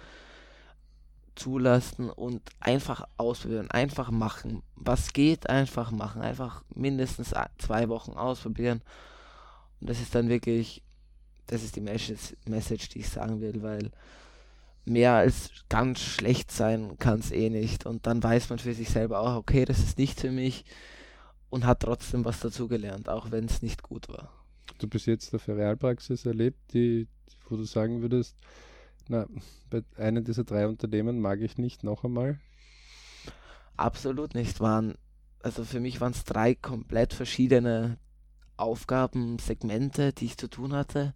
zulassen 1.40 2.10
und 2.10 2.42
einfach 2.60 3.08
ausprobieren, 3.18 3.72
einfach 3.72 4.12
machen. 4.12 4.62
Was 4.76 5.14
geht, 5.14 5.50
einfach 5.50 5.92
machen. 5.92 6.22
Einfach 6.22 6.64
mindestens 6.76 7.34
zwei 7.58 7.90
Wochen 7.90 8.12
ausprobieren. 8.12 8.82
Und 9.80 9.90
das 9.90 10.02
ist 10.02 10.14
dann 10.14 10.30
wirklich, 10.30 10.84
das 11.48 11.64
ist 11.64 11.76
die 11.76 11.82
Message, 11.82 12.90
die 12.90 13.00
ich 13.00 13.10
sagen 13.10 13.42
will, 13.42 13.62
weil 13.62 13.92
mehr 14.86 15.14
als 15.14 15.52
ganz 15.70 16.00
schlecht 16.00 16.52
sein 16.52 16.98
kann 17.00 17.20
es 17.20 17.32
eh 17.32 17.50
nicht. 17.50 17.86
Und 17.86 18.06
dann 18.08 18.22
weiß 18.22 18.50
man 18.50 18.60
für 18.60 18.74
sich 18.74 18.90
selber 18.90 19.20
auch, 19.20 19.36
okay, 19.36 19.66
das 19.66 19.80
ist 19.80 19.98
nicht 19.98 20.20
für 20.20 20.32
mich 20.32 20.66
und 21.50 21.66
hat 21.66 21.82
trotzdem 21.82 22.26
was 22.26 22.40
dazugelernt, 22.40 23.10
auch 23.10 23.32
wenn 23.32 23.46
es 23.46 23.62
nicht 23.62 23.84
gut 23.84 24.10
war. 24.10 24.32
Du 24.78 24.88
bis 24.88 25.06
jetzt 25.06 25.34
eine 25.34 25.58
Realpraxis 25.58 26.26
erlebt, 26.26 26.60
die, 26.74 27.08
wo 27.48 27.58
du 27.58 27.64
sagen 27.64 28.02
würdest, 28.02 28.38
na, 29.10 29.28
bei 29.70 29.84
einem 29.98 30.24
dieser 30.24 30.44
drei 30.44 30.68
Unternehmen 30.68 31.20
mag 31.20 31.42
ich 31.42 31.58
nicht 31.58 31.84
noch 31.84 32.04
einmal? 32.04 32.40
Absolut 33.76 34.36
nicht. 34.36 34.60
Waren, 34.60 34.96
also 35.42 35.64
für 35.64 35.80
mich 35.80 36.00
waren 36.00 36.12
es 36.12 36.24
drei 36.24 36.54
komplett 36.56 37.14
verschiedene 37.14 37.98
Aufgaben, 38.56 39.40
Segmente, 39.40 40.14
die 40.14 40.26
ich 40.26 40.38
zu 40.38 40.48
tun 40.48 40.74
hatte. 40.74 41.14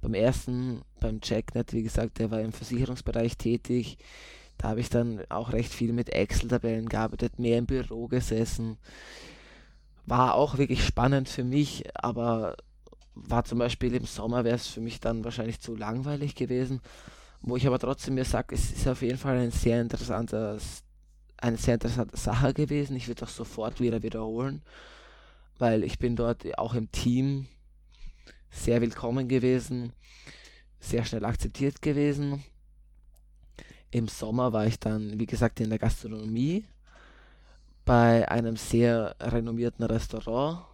Beim 0.00 0.14
ersten, 0.14 0.82
beim 1.00 1.20
Checknet, 1.20 1.72
wie 1.72 1.82
gesagt, 1.82 2.18
der 2.18 2.30
war 2.30 2.40
im 2.40 2.52
Versicherungsbereich 2.52 3.36
tätig. 3.36 3.98
Da 4.58 4.68
habe 4.68 4.80
ich 4.80 4.90
dann 4.90 5.22
auch 5.28 5.52
recht 5.52 5.72
viel 5.72 5.92
mit 5.92 6.10
Excel-Tabellen 6.10 6.88
gearbeitet, 6.88 7.38
mehr 7.38 7.58
im 7.58 7.66
Büro 7.66 8.06
gesessen. 8.08 8.78
War 10.06 10.34
auch 10.34 10.58
wirklich 10.58 10.84
spannend 10.84 11.28
für 11.28 11.44
mich, 11.44 11.84
aber 11.94 12.56
war 13.14 13.44
zum 13.44 13.58
Beispiel 13.58 13.94
im 13.94 14.04
Sommer 14.04 14.44
wäre 14.44 14.56
es 14.56 14.66
für 14.66 14.80
mich 14.80 15.00
dann 15.00 15.24
wahrscheinlich 15.24 15.60
zu 15.60 15.74
langweilig 15.74 16.34
gewesen. 16.34 16.80
Wo 17.42 17.56
ich 17.56 17.66
aber 17.66 17.80
trotzdem 17.80 18.14
mir 18.14 18.24
sage, 18.24 18.54
es 18.54 18.70
ist 18.70 18.86
auf 18.86 19.02
jeden 19.02 19.18
Fall 19.18 19.36
ein 19.36 19.50
sehr 19.50 19.80
interessantes, 19.80 20.84
eine 21.36 21.56
sehr 21.56 21.74
interessante 21.74 22.16
Sache 22.16 22.54
gewesen. 22.54 22.94
Ich 22.94 23.08
würde 23.08 23.24
auch 23.24 23.28
sofort 23.28 23.80
wieder 23.80 24.04
wiederholen, 24.04 24.62
weil 25.58 25.82
ich 25.82 25.98
bin 25.98 26.14
dort 26.14 26.56
auch 26.56 26.74
im 26.74 26.90
Team 26.92 27.48
sehr 28.48 28.80
willkommen 28.80 29.26
gewesen, 29.26 29.92
sehr 30.78 31.04
schnell 31.04 31.24
akzeptiert 31.24 31.82
gewesen. 31.82 32.44
Im 33.90 34.06
Sommer 34.06 34.52
war 34.52 34.66
ich 34.66 34.78
dann, 34.78 35.18
wie 35.18 35.26
gesagt, 35.26 35.58
in 35.58 35.70
der 35.70 35.80
Gastronomie 35.80 36.64
bei 37.84 38.28
einem 38.30 38.56
sehr 38.56 39.16
renommierten 39.18 39.84
Restaurant 39.84 40.64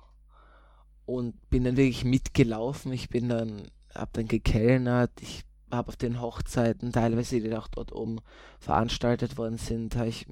und 1.07 1.49
bin 1.49 1.65
dann 1.65 1.79
wirklich 1.79 2.05
mitgelaufen. 2.05 2.93
Ich 2.93 3.09
bin 3.09 3.31
dann, 3.31 3.71
habe 3.95 4.11
dann 4.13 4.29
gekellnert, 4.29 5.11
ich 5.23 5.48
habe 5.71 5.89
auf 5.89 5.97
den 5.97 6.21
Hochzeiten, 6.21 6.93
teilweise 6.93 7.41
die 7.41 7.57
auch 7.57 7.69
dort 7.69 7.93
oben 7.93 8.21
veranstaltet 8.59 9.37
worden 9.37 9.59
sind, 9.59 9.97
habe 9.97 10.09
ich 10.09 10.27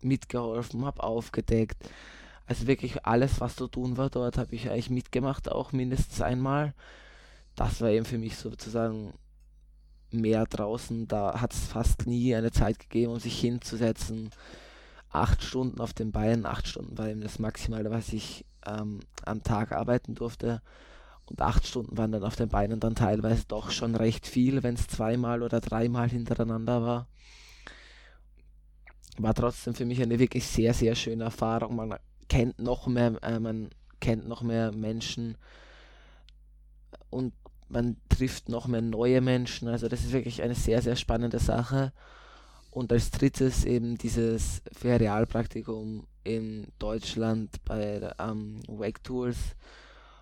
mitgeholfen, 0.00 0.84
habe 0.84 1.02
aufgedeckt, 1.02 1.90
also 2.48 2.66
wirklich 2.66 3.04
alles, 3.04 3.40
was 3.40 3.56
zu 3.56 3.68
tun 3.68 3.98
war 3.98 4.08
dort, 4.08 4.38
habe 4.38 4.54
ich 4.54 4.70
eigentlich 4.70 4.88
mitgemacht, 4.88 5.52
auch 5.52 5.72
mindestens 5.72 6.22
einmal. 6.22 6.72
Das 7.56 7.82
war 7.82 7.90
eben 7.90 8.06
für 8.06 8.16
mich 8.16 8.38
sozusagen 8.38 9.12
mehr 10.10 10.46
draußen. 10.46 11.06
Da 11.08 11.42
hat 11.42 11.52
es 11.52 11.66
fast 11.66 12.06
nie 12.06 12.34
eine 12.34 12.50
Zeit 12.50 12.78
gegeben, 12.78 13.12
um 13.12 13.20
sich 13.20 13.38
hinzusetzen. 13.38 14.30
Acht 15.10 15.42
Stunden 15.42 15.80
auf 15.80 15.92
den 15.92 16.10
Beinen, 16.10 16.46
acht 16.46 16.66
Stunden 16.66 16.96
war 16.96 17.08
eben 17.08 17.20
das 17.20 17.38
Maximale, 17.38 17.90
was 17.90 18.14
ich 18.14 18.46
ähm, 18.66 19.00
am 19.26 19.42
Tag 19.42 19.72
arbeiten 19.72 20.14
durfte. 20.14 20.62
Und 21.28 21.42
acht 21.42 21.66
Stunden 21.66 21.96
waren 21.98 22.12
dann 22.12 22.24
auf 22.24 22.36
den 22.36 22.48
Beinen 22.48 22.80
dann 22.80 22.94
teilweise 22.94 23.44
doch 23.46 23.70
schon 23.70 23.94
recht 23.94 24.26
viel, 24.26 24.62
wenn 24.62 24.74
es 24.74 24.86
zweimal 24.86 25.42
oder 25.42 25.60
dreimal 25.60 26.08
hintereinander 26.08 26.82
war. 26.82 27.06
War 29.18 29.34
trotzdem 29.34 29.74
für 29.74 29.84
mich 29.84 30.00
eine 30.00 30.18
wirklich 30.18 30.46
sehr, 30.46 30.72
sehr 30.72 30.94
schöne 30.94 31.24
Erfahrung. 31.24 31.76
Man 31.76 31.98
kennt 32.28 32.58
noch 32.58 32.86
mehr, 32.86 33.22
äh, 33.22 33.38
man 33.38 33.68
kennt 34.00 34.28
noch 34.28 34.42
mehr 34.42 34.72
Menschen 34.72 35.36
und 37.10 37.34
man 37.68 37.96
trifft 38.08 38.48
noch 38.48 38.66
mehr 38.66 38.80
neue 38.80 39.20
Menschen. 39.20 39.68
Also 39.68 39.88
das 39.88 40.00
ist 40.00 40.12
wirklich 40.12 40.42
eine 40.42 40.54
sehr, 40.54 40.80
sehr 40.80 40.96
spannende 40.96 41.38
Sache. 41.38 41.92
Und 42.70 42.92
als 42.92 43.10
drittes 43.10 43.64
eben 43.64 43.98
dieses 43.98 44.62
Ferialpraktikum 44.72 46.06
in 46.24 46.68
Deutschland 46.78 47.50
bei 47.64 48.12
ähm, 48.18 48.60
Wake 48.68 49.02
Tools, 49.02 49.36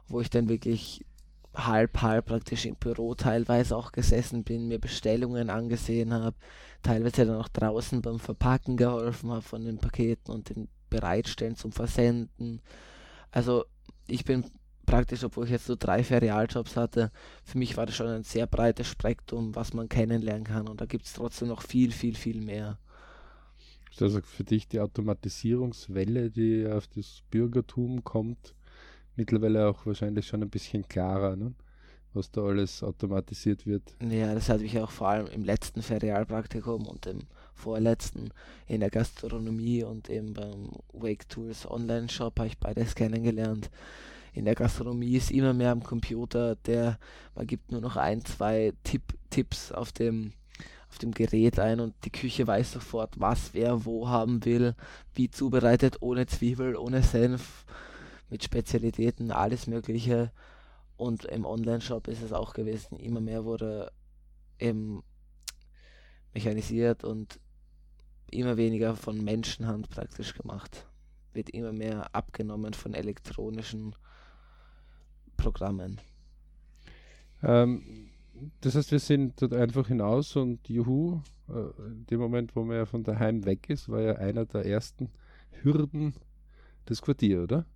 wo 0.09 0.21
ich 0.21 0.31
dann 0.31 0.49
wirklich 0.49 1.05
halb, 1.55 2.03
halb 2.03 2.27
praktisch 2.27 2.67
im 2.67 2.77
Büro 2.77 3.15
teilweise 3.15 3.77
auch 3.77 3.93
gesessen 3.93 4.45
bin, 4.45 4.69
mir 4.69 4.79
Bestellungen 4.79 5.51
angesehen 5.51 6.13
habe, 6.13 6.37
teilweise 6.83 7.27
dann 7.27 7.37
auch 7.37 7.49
draußen 7.49 8.03
beim 8.03 8.19
Verpacken 8.19 8.77
geholfen 8.77 9.31
habe 9.31 9.43
von 9.43 9.65
den 9.65 9.79
Paketen 9.79 10.33
und 10.33 10.51
den 10.51 10.69
bereitstellen 10.91 11.57
zum 11.57 11.73
Versenden. 11.73 12.61
Also 13.31 13.65
ich 14.07 14.25
bin 14.25 14.45
praktisch, 14.85 15.25
obwohl 15.25 15.47
ich 15.47 15.51
jetzt 15.51 15.67
so 15.67 15.77
drei 15.79 16.05
Ferialjobs 16.05 16.77
hatte, 16.77 17.11
für 17.45 17.59
mich 17.59 17.77
war 17.77 17.87
das 17.87 17.97
schon 17.97 18.07
ein 18.07 18.23
sehr 18.23 18.47
breites 18.47 18.87
Spektrum, 18.87 19.55
was 19.55 19.75
man 19.75 19.89
kennenlernen 19.89 20.45
kann 20.45 20.69
und 20.69 20.81
da 20.81 20.87
gibt 20.87 21.07
es 21.07 21.15
trotzdem 21.15 21.49
noch 21.49 21.63
viel, 21.63 21.91
viel, 21.91 22.15
viel 22.15 22.41
mehr. 22.41 22.79
Ist 23.91 24.03
also 24.03 24.21
für 24.21 24.45
dich 24.45 24.69
die 24.69 24.81
Automatisierungswelle, 24.81 26.31
die 26.31 26.67
auf 26.67 26.87
das 26.89 27.23
Bürgertum 27.31 28.05
kommt, 28.05 28.55
mittlerweile 29.17 29.69
auch 29.69 29.87
wahrscheinlich 29.87 30.27
schon 30.27 30.43
ein 30.43 30.51
bisschen 30.51 30.87
klarer, 30.89 31.37
ne? 31.37 31.55
was 32.17 32.31
da 32.31 32.43
alles 32.43 32.83
automatisiert 32.83 33.67
wird? 33.67 33.95
Ja, 34.01 34.35
das 34.35 34.49
hatte 34.49 34.65
ich 34.65 34.79
auch 34.81 34.91
vor 34.91 35.09
allem 35.09 35.27
im 35.29 35.45
letzten 35.45 35.83
Ferialpraktikum 35.83 36.87
und 36.87 37.07
im 37.07 37.21
vorletzten 37.55 38.31
in 38.67 38.81
der 38.81 38.91
Gastronomie 38.91 39.85
und 39.85 40.11
eben 40.11 40.35
beim 40.35 40.71
Wake 40.93 41.29
Tools 41.29 41.71
Online 41.71 42.09
Shop 42.09 42.39
habe 42.39 42.49
ich 42.49 42.59
beides 42.59 42.95
kennengelernt. 42.95 43.71
In 44.33 44.45
der 44.45 44.55
Gastronomie 44.55 45.17
ist 45.17 45.31
immer 45.31 45.55
mehr 45.55 45.71
am 45.71 45.83
Computer, 45.83 46.57
der 46.57 46.99
man 47.35 47.47
gibt 47.47 47.71
nur 47.71 47.81
noch 47.81 47.97
ein, 47.97 48.25
zwei 48.25 48.73
Tipp, 48.83 49.03
Tipps 49.31 49.71
auf 49.73 49.93
dem 49.93 50.33
auf 50.89 50.99
dem 50.99 51.13
Gerät 51.13 51.59
ein 51.59 51.81
und 51.81 51.95
die 52.05 52.11
Küche 52.11 52.47
weiß 52.47 52.73
sofort, 52.73 53.19
was 53.19 53.53
wer 53.53 53.85
wo 53.85 54.09
haben 54.09 54.45
will, 54.45 54.75
wie 55.15 55.29
zubereitet, 55.29 55.97
ohne 56.01 56.27
Zwiebel, 56.27 56.77
ohne 56.77 57.03
Senf, 57.03 57.67
mit 58.31 58.43
Spezialitäten, 58.43 59.31
alles 59.31 59.67
Mögliche. 59.67 60.33
Und 60.97 61.25
im 61.27 61.45
Online-Shop 61.45 62.09
ist 62.09 62.23
es 62.23 62.33
auch 62.33 62.55
gewesen, 62.55 62.97
immer 62.97 63.21
mehr 63.21 63.45
wurde 63.45 63.93
eben 64.59 65.03
mechanisiert 66.33 67.05
und 67.05 67.39
immer 68.31 68.57
weniger 68.57 68.97
von 68.97 69.23
Menschenhand 69.23 69.89
praktisch 69.91 70.35
gemacht. 70.35 70.87
Wird 71.33 71.51
immer 71.51 71.73
mehr 71.73 72.15
abgenommen 72.15 72.75
von 72.75 72.95
elektronischen 72.95 73.95
Programmen. 75.37 76.01
Ähm, 77.43 78.11
das 78.61 78.75
heißt, 78.75 78.93
wir 78.93 78.99
sind 78.99 79.41
dort 79.41 79.53
einfach 79.53 79.89
hinaus 79.89 80.37
und 80.37 80.69
juhu, 80.69 81.21
äh, 81.49 81.87
in 81.87 82.07
dem 82.07 82.21
Moment, 82.21 82.57
wo 82.57 82.65
man 82.65 82.77
ja 82.77 82.87
von 82.87 83.05
daheim 83.05 83.45
weg 83.45 83.69
ist, 83.71 83.89
war 83.89 84.01
ja 84.01 84.15
einer 84.17 84.47
der 84.47 84.65
ersten 84.65 85.11
Hürden 85.63 86.15
das 86.87 87.03
Quartier, 87.03 87.43
oder? 87.43 87.67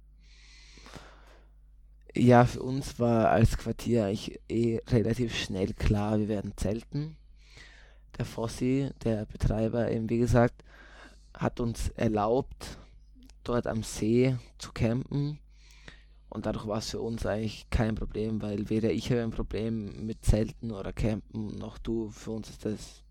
Ja, 2.14 2.44
für 2.44 2.62
uns 2.62 2.98
war 2.98 3.30
als 3.30 3.56
Quartier 3.56 4.06
eigentlich 4.06 4.40
eh 4.48 4.80
relativ 4.88 5.36
schnell 5.36 5.72
klar, 5.74 6.18
wir 6.18 6.28
werden 6.28 6.52
zelten. 6.56 7.16
Der 8.18 8.24
Fossi, 8.24 8.90
der 9.04 9.26
Betreiber, 9.26 9.90
eben 9.90 10.10
wie 10.10 10.18
gesagt, 10.18 10.64
hat 11.34 11.60
uns 11.60 11.88
erlaubt, 11.90 12.78
dort 13.44 13.68
am 13.68 13.84
See 13.84 14.36
zu 14.58 14.72
campen. 14.72 15.38
Und 16.28 16.46
dadurch 16.46 16.66
war 16.66 16.78
es 16.78 16.90
für 16.90 17.00
uns 17.00 17.26
eigentlich 17.26 17.68
kein 17.70 17.94
Problem, 17.94 18.42
weil 18.42 18.70
weder 18.70 18.90
ich 18.90 19.10
habe 19.10 19.22
ein 19.22 19.30
Problem 19.30 20.06
mit 20.06 20.24
Zelten 20.24 20.72
oder 20.72 20.92
Campen, 20.92 21.58
noch 21.58 21.78
du. 21.78 22.10
Für 22.10 22.32
uns 22.32 22.50
ist 22.50 22.64
das 22.64 23.04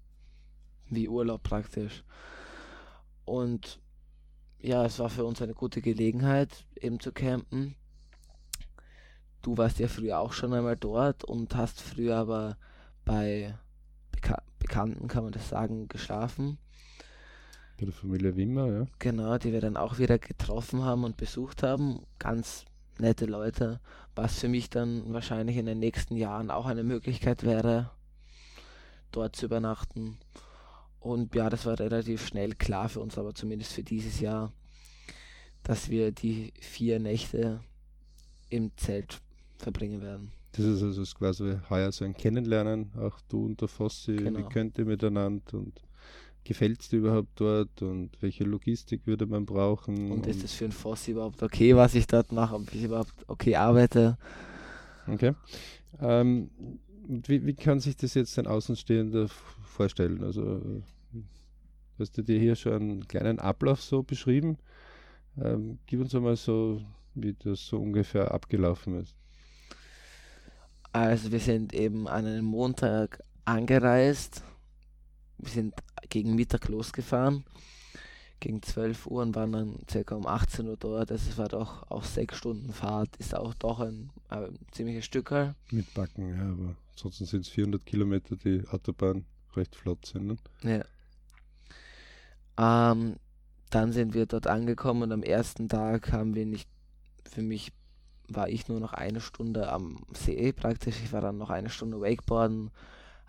wie 0.90 1.08
Urlaub 1.08 1.44
praktisch. 1.44 2.04
Und 3.24 3.80
ja, 4.62 4.86
es 4.86 5.00
war 5.00 5.10
für 5.10 5.24
uns 5.24 5.42
eine 5.42 5.54
gute 5.54 5.82
Gelegenheit, 5.82 6.66
eben 6.80 7.00
zu 7.00 7.12
campen. 7.14 7.76
Du 9.42 9.58
warst 9.58 9.80
ja 9.80 9.88
früher 9.88 10.20
auch 10.20 10.34
schon 10.34 10.54
einmal 10.54 10.76
dort 10.76 11.24
und 11.24 11.56
hast 11.56 11.82
früher 11.82 12.18
aber 12.18 12.58
bei 13.06 13.56
Beka 14.12 14.42
Bekannten, 14.60 15.08
kann 15.08 15.24
man 15.24 15.32
das 15.32 15.50
sagen, 15.50 15.88
geschlafen. 15.88 16.58
Bei 17.80 17.86
der 17.86 17.94
Familie 17.94 18.36
Wimmer, 18.36 18.68
ja. 18.68 18.86
Genau, 19.00 19.38
die 19.38 19.54
wir 19.54 19.62
dann 19.62 19.78
auch 19.78 19.98
wieder 19.98 20.20
getroffen 20.20 20.84
haben 20.84 21.06
und 21.06 21.16
besucht 21.16 21.64
haben. 21.64 22.06
Ganz 22.20 22.66
nette 23.00 23.26
Leute, 23.26 23.80
was 24.16 24.40
für 24.40 24.50
mich 24.50 24.70
dann 24.70 25.14
wahrscheinlich 25.14 25.56
in 25.56 25.66
den 25.66 25.80
nächsten 25.80 26.18
Jahren 26.18 26.52
auch 26.52 26.66
eine 26.66 26.84
Möglichkeit 26.84 27.44
wäre, 27.44 27.90
dort 29.12 29.38
zu 29.38 29.46
übernachten. 29.46 30.18
Und 31.00 31.34
ja, 31.34 31.50
das 31.50 31.66
war 31.66 31.80
relativ 31.80 32.28
schnell 32.28 32.54
klar 32.54 32.90
für 32.90 33.00
uns, 33.00 33.18
aber 33.18 33.34
zumindest 33.34 33.72
für 33.72 33.84
dieses 33.84 34.20
Jahr, 34.20 34.52
dass 35.64 35.90
wir 35.90 36.12
die 36.12 36.54
vier 36.60 37.00
Nächte 37.00 37.62
im 38.50 38.76
Zelt 38.76 39.22
verbringen 39.62 40.02
werden. 40.02 40.32
Das 40.54 40.66
ist 40.66 40.82
also 40.82 41.04
quasi 41.16 41.58
heuer 41.70 41.92
so 41.92 42.06
ein 42.06 42.16
Kennenlernen, 42.16 42.92
auch 42.98 43.20
du 43.30 43.46
und 43.46 43.62
der 43.62 43.68
Fossi, 43.68 44.16
genau. 44.16 44.40
wie 44.40 44.44
könnt 44.44 44.78
ihr 44.78 44.86
miteinander 44.86 45.54
und 45.54 45.80
gefällt 46.44 46.82
es 46.82 46.90
dir 46.90 47.00
überhaupt 47.00 47.40
dort 47.40 47.82
und 47.82 48.10
welche 48.22 48.44
Logistik 48.46 49.06
würde 49.06 49.28
man 49.28 49.46
brauchen? 49.46 50.12
Und 50.12 50.26
ist 50.26 50.44
es 50.44 50.54
für 50.54 50.66
ein 50.66 50.72
Fossi 50.72 51.12
überhaupt 51.12 51.44
okay, 51.44 51.76
was 51.76 51.94
ich 51.94 52.08
dort 52.08 52.32
mache, 52.32 52.56
ob 52.56 52.74
ich 52.74 52.84
überhaupt 52.84 53.14
okay 53.28 53.56
arbeite? 53.56 54.18
Okay. 55.08 55.34
Ähm, 56.00 56.50
wie, 57.08 57.46
wie 57.46 57.54
kann 57.54 57.80
sich 57.80 57.96
das 57.96 58.14
jetzt 58.14 58.38
ein 58.40 58.48
Außenstehender 58.48 59.28
vorstellen? 59.64 60.24
Also 60.24 60.62
hast 62.00 62.18
du 62.18 62.24
dir 62.24 62.40
hier 62.40 62.56
schon 62.56 62.74
einen 62.74 63.08
kleinen 63.08 63.40
Ablauf 63.40 63.82
so 63.82 64.04
beschrieben? 64.04 64.58
Ähm, 65.42 65.80
gib 65.86 66.00
uns 66.00 66.16
einmal 66.16 66.36
so, 66.36 66.82
wie 67.16 67.34
das 67.34 67.66
so 67.66 67.78
ungefähr 67.78 68.32
abgelaufen 68.32 69.00
ist. 69.00 69.16
Also 70.92 71.32
wir 71.32 71.40
sind 71.40 71.74
eben 71.74 72.08
an 72.08 72.26
einem 72.26 72.46
Montag 72.46 73.24
angereist. 73.46 74.44
Wir 75.38 75.52
sind 75.52 75.76
gegen 76.10 76.36
Mittag 76.36 76.68
losgefahren. 76.68 77.46
Gegen 78.40 78.62
12 78.62 79.08
Uhr 79.08 79.22
und 79.22 79.36
waren 79.36 79.52
dann 79.52 79.80
circa 79.90 80.16
um 80.16 80.26
18 80.26 80.68
Uhr 80.68 80.78
dort. 80.78 81.12
Das 81.12 81.38
war 81.38 81.50
doch 81.50 81.90
auch 81.92 82.04
sechs 82.04 82.38
Stunden 82.38 82.72
Fahrt. 82.72 83.16
Ist 83.18 83.36
auch 83.36 83.54
doch 83.54 83.82
ein, 83.82 84.12
ein 84.30 84.58
ziemliches 84.72 85.06
Stück. 85.06 85.32
Mit 85.72 85.94
Backen, 85.94 86.36
ja, 86.36 86.52
aber 86.52 86.76
sonst 86.96 87.18
sind 87.18 87.46
es 87.46 87.50
400 87.50 87.86
Kilometer, 87.86 88.38
die 88.38 88.64
Autobahn 88.70 89.26
recht 89.56 89.76
flott 89.76 90.06
sind. 90.06 90.28
Ne? 90.64 90.86
Ja. 92.58 92.92
Ähm, 92.92 93.18
dann 93.70 93.92
sind 93.92 94.14
wir 94.14 94.26
dort 94.26 94.48
angekommen 94.48 95.04
und 95.04 95.12
am 95.12 95.24
ersten 95.24 95.70
Tag 95.70 96.12
haben 96.12 96.34
wir 96.34 96.46
nicht, 96.46 96.70
für 97.30 97.42
mich 97.42 97.72
war 98.30 98.50
ich 98.50 98.68
nur 98.68 98.80
noch 98.80 98.94
eine 98.94 99.22
Stunde 99.22 99.72
am 99.72 99.98
See 100.14 100.52
praktisch. 100.52 100.96
Ich 101.04 101.12
war 101.14 101.22
dann 101.22 101.38
noch 101.38 101.50
eine 101.50 101.70
Stunde 101.70 102.00
Wakeboarden, 102.00 102.72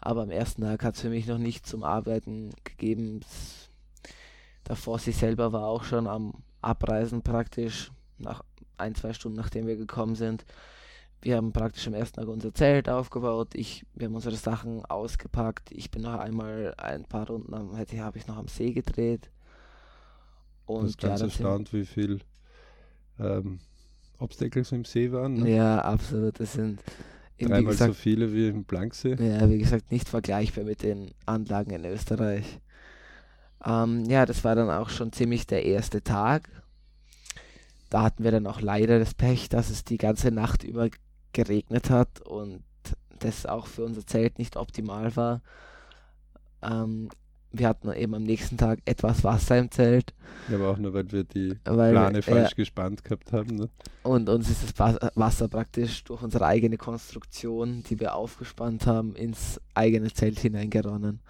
aber 0.00 0.22
am 0.22 0.30
ersten 0.30 0.62
Tag 0.62 0.82
hat 0.84 0.94
es 0.94 1.00
für 1.00 1.10
mich 1.10 1.26
noch 1.26 1.38
nicht 1.38 1.66
zum 1.66 1.82
Arbeiten 1.82 2.50
gegeben. 2.64 3.20
Der 4.68 4.76
Fossi 4.76 5.12
selber 5.12 5.52
war 5.52 5.66
auch 5.66 5.84
schon 5.84 6.06
am 6.06 6.34
Abreisen 6.62 7.22
praktisch, 7.22 7.90
nach 8.18 8.42
ein, 8.76 8.94
zwei 8.94 9.12
Stunden 9.12 9.36
nachdem 9.36 9.66
wir 9.66 9.76
gekommen 9.76 10.14
sind. 10.14 10.44
Wir 11.22 11.36
haben 11.36 11.52
praktisch 11.52 11.86
am 11.86 11.94
ersten 11.94 12.20
Tag 12.20 12.28
unser 12.28 12.54
Zelt 12.54 12.88
aufgebaut. 12.88 13.54
Ich, 13.54 13.84
wir 13.94 14.06
haben 14.06 14.14
unsere 14.14 14.36
Sachen 14.36 14.84
ausgepackt. 14.86 15.70
Ich 15.70 15.90
bin 15.90 16.02
noch 16.02 16.18
einmal 16.18 16.74
ein 16.78 17.04
paar 17.04 17.26
Runden 17.26 17.52
am, 17.52 17.76
habe 17.76 18.18
ich 18.18 18.26
noch 18.26 18.38
am 18.38 18.48
See 18.48 18.72
gedreht. 18.72 19.30
Und 20.64 20.86
das 20.86 20.96
ganz 20.96 21.20
ja, 21.20 21.26
erstaunt, 21.26 21.72
wie 21.74 21.84
viel 21.84 22.20
ähm, 23.18 23.60
Obstacles 24.20 24.72
im 24.72 24.84
See 24.84 25.10
waren. 25.12 25.34
Ne? 25.34 25.56
Ja, 25.56 25.80
absolut. 25.80 26.38
Das 26.38 26.52
sind 26.52 26.80
dreimal 27.38 27.64
gesagt, 27.64 27.94
so 27.94 27.94
viele 27.94 28.32
wie 28.32 28.48
im 28.48 28.64
Blanksee. 28.64 29.14
Ja, 29.14 29.48
wie 29.48 29.58
gesagt, 29.58 29.90
nicht 29.90 30.08
vergleichbar 30.08 30.64
mit 30.64 30.82
den 30.82 31.12
Anlagen 31.26 31.70
in 31.70 31.84
Österreich. 31.84 32.60
Ähm, 33.64 34.04
ja, 34.04 34.26
das 34.26 34.44
war 34.44 34.54
dann 34.54 34.70
auch 34.70 34.90
schon 34.90 35.12
ziemlich 35.12 35.46
der 35.46 35.64
erste 35.64 36.02
Tag. 36.02 36.48
Da 37.88 38.02
hatten 38.02 38.24
wir 38.24 38.30
dann 38.30 38.46
auch 38.46 38.60
leider 38.60 38.98
das 38.98 39.14
Pech, 39.14 39.48
dass 39.48 39.68
es 39.70 39.84
die 39.84 39.98
ganze 39.98 40.30
Nacht 40.30 40.62
über 40.62 40.88
geregnet 41.32 41.90
hat 41.90 42.20
und 42.22 42.62
das 43.18 43.46
auch 43.46 43.66
für 43.66 43.84
unser 43.84 44.06
Zelt 44.06 44.38
nicht 44.38 44.56
optimal 44.56 45.14
war. 45.16 45.42
Ähm, 46.62 47.08
wir 47.52 47.68
hatten 47.68 47.92
eben 47.92 48.14
am 48.14 48.22
nächsten 48.22 48.56
Tag 48.56 48.80
etwas 48.84 49.24
Wasser 49.24 49.58
im 49.58 49.70
Zelt. 49.70 50.14
Ja, 50.48 50.56
aber 50.56 50.70
auch 50.70 50.78
nur, 50.78 50.94
weil 50.94 51.10
wir 51.10 51.24
die 51.24 51.56
weil, 51.64 51.92
Plane 51.92 52.22
falsch 52.22 52.52
äh, 52.52 52.56
gespannt 52.56 53.04
gehabt 53.04 53.32
haben. 53.32 53.56
Ne? 53.56 53.68
Und 54.02 54.28
uns 54.28 54.48
ist 54.48 54.78
das 54.78 55.12
Wasser 55.14 55.48
praktisch 55.48 56.04
durch 56.04 56.22
unsere 56.22 56.46
eigene 56.46 56.76
Konstruktion, 56.76 57.82
die 57.88 57.98
wir 57.98 58.14
aufgespannt 58.14 58.86
haben, 58.86 59.16
ins 59.16 59.60
eigene 59.74 60.12
Zelt 60.12 60.38
hineingeronnen. 60.38 61.20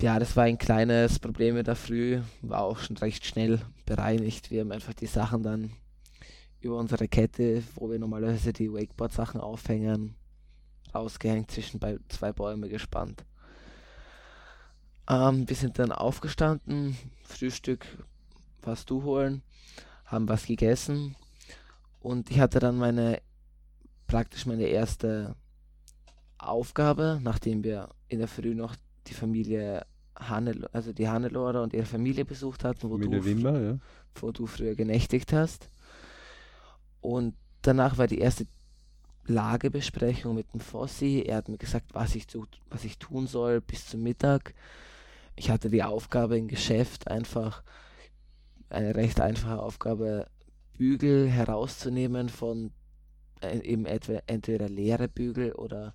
Ja, 0.00 0.18
das 0.18 0.36
war 0.36 0.44
ein 0.44 0.58
kleines 0.58 1.18
Problem 1.18 1.56
in 1.56 1.64
der 1.64 1.76
Früh, 1.76 2.20
war 2.40 2.62
auch 2.62 2.78
schon 2.78 2.96
recht 2.96 3.26
schnell 3.26 3.60
bereinigt. 3.84 4.50
Wir 4.50 4.60
haben 4.60 4.72
einfach 4.72 4.94
die 4.94 5.06
Sachen 5.06 5.42
dann 5.42 5.70
über 6.60 6.78
unsere 6.78 7.08
Kette, 7.08 7.62
wo 7.74 7.90
wir 7.90 7.98
normalerweise 7.98 8.52
die 8.52 8.72
Wakeboard-Sachen 8.72 9.40
aufhängen, 9.40 10.14
rausgehängt, 10.94 11.50
zwischen 11.50 11.80
zwei 12.08 12.32
Bäume 12.32 12.68
gespannt. 12.68 13.24
Ähm, 15.08 15.48
wir 15.48 15.56
sind 15.56 15.78
dann 15.78 15.92
aufgestanden, 15.92 16.96
Frühstück, 17.24 17.86
was 18.62 18.84
du 18.84 19.02
holen, 19.02 19.42
haben 20.04 20.28
was 20.28 20.46
gegessen 20.46 21.16
und 22.00 22.30
ich 22.30 22.40
hatte 22.40 22.58
dann 22.58 22.76
meine, 22.76 23.20
praktisch 24.06 24.46
meine 24.46 24.66
erste 24.66 25.36
Aufgabe, 26.38 27.20
nachdem 27.22 27.62
wir 27.62 27.88
in 28.08 28.18
der 28.18 28.28
Früh 28.28 28.54
noch 28.54 28.74
die 29.06 29.14
Familie 29.14 29.86
Hanne, 30.16 30.68
also 30.72 30.92
die 30.92 31.08
Hannelore 31.08 31.62
und 31.62 31.72
ihre 31.72 31.86
Familie 31.86 32.24
besucht 32.24 32.64
hatten, 32.64 32.90
wo, 32.90 32.98
du, 32.98 33.24
Wimmer, 33.24 33.60
ja. 33.60 33.78
wo 34.16 34.30
du 34.30 34.46
früher 34.46 34.74
genächtigt 34.74 35.32
hast. 35.32 35.68
Und 37.00 37.34
danach 37.62 37.98
war 37.98 38.06
die 38.06 38.18
erste 38.18 38.46
Lagebesprechung 39.26 40.34
mit 40.34 40.52
dem 40.52 40.60
Fossi. 40.60 41.24
Er 41.26 41.36
hat 41.36 41.48
mir 41.48 41.58
gesagt, 41.58 41.94
was 41.94 42.14
ich, 42.14 42.26
tu, 42.26 42.44
was 42.68 42.84
ich 42.84 42.98
tun 42.98 43.26
soll 43.26 43.60
bis 43.60 43.86
zum 43.86 44.02
Mittag. 44.02 44.54
Ich 45.36 45.50
hatte 45.50 45.70
die 45.70 45.82
Aufgabe 45.82 46.38
im 46.38 46.48
Geschäft 46.48 47.08
einfach, 47.08 47.62
eine 48.68 48.94
recht 48.94 49.20
einfache 49.20 49.60
Aufgabe, 49.60 50.26
Bügel 50.76 51.28
herauszunehmen 51.28 52.28
von 52.28 52.72
äh, 53.42 53.58
eben 53.58 53.86
etwa, 53.86 54.20
entweder 54.26 54.68
leere 54.68 55.08
Bügel 55.08 55.52
oder 55.52 55.94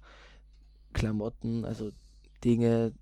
Klamotten, 0.93 1.65
also 1.65 1.91
Dinge, 2.43 2.93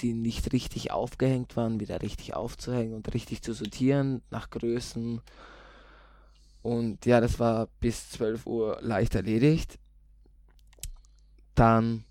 die 0.00 0.14
nicht 0.14 0.52
richtig 0.52 0.90
aufgehängt 0.90 1.56
waren, 1.56 1.80
wieder 1.80 2.02
richtig 2.02 2.34
aufzuhängen 2.34 2.94
und 2.94 3.12
richtig 3.14 3.42
zu 3.42 3.52
sortieren 3.52 4.22
nach 4.30 4.50
Größen 4.50 5.20
und 6.62 7.06
ja, 7.06 7.20
das 7.20 7.38
war 7.38 7.68
bis 7.80 8.10
12 8.10 8.46
Uhr 8.46 8.78
leicht 8.82 9.14
erledigt. 9.14 9.78
Dann 11.54 12.04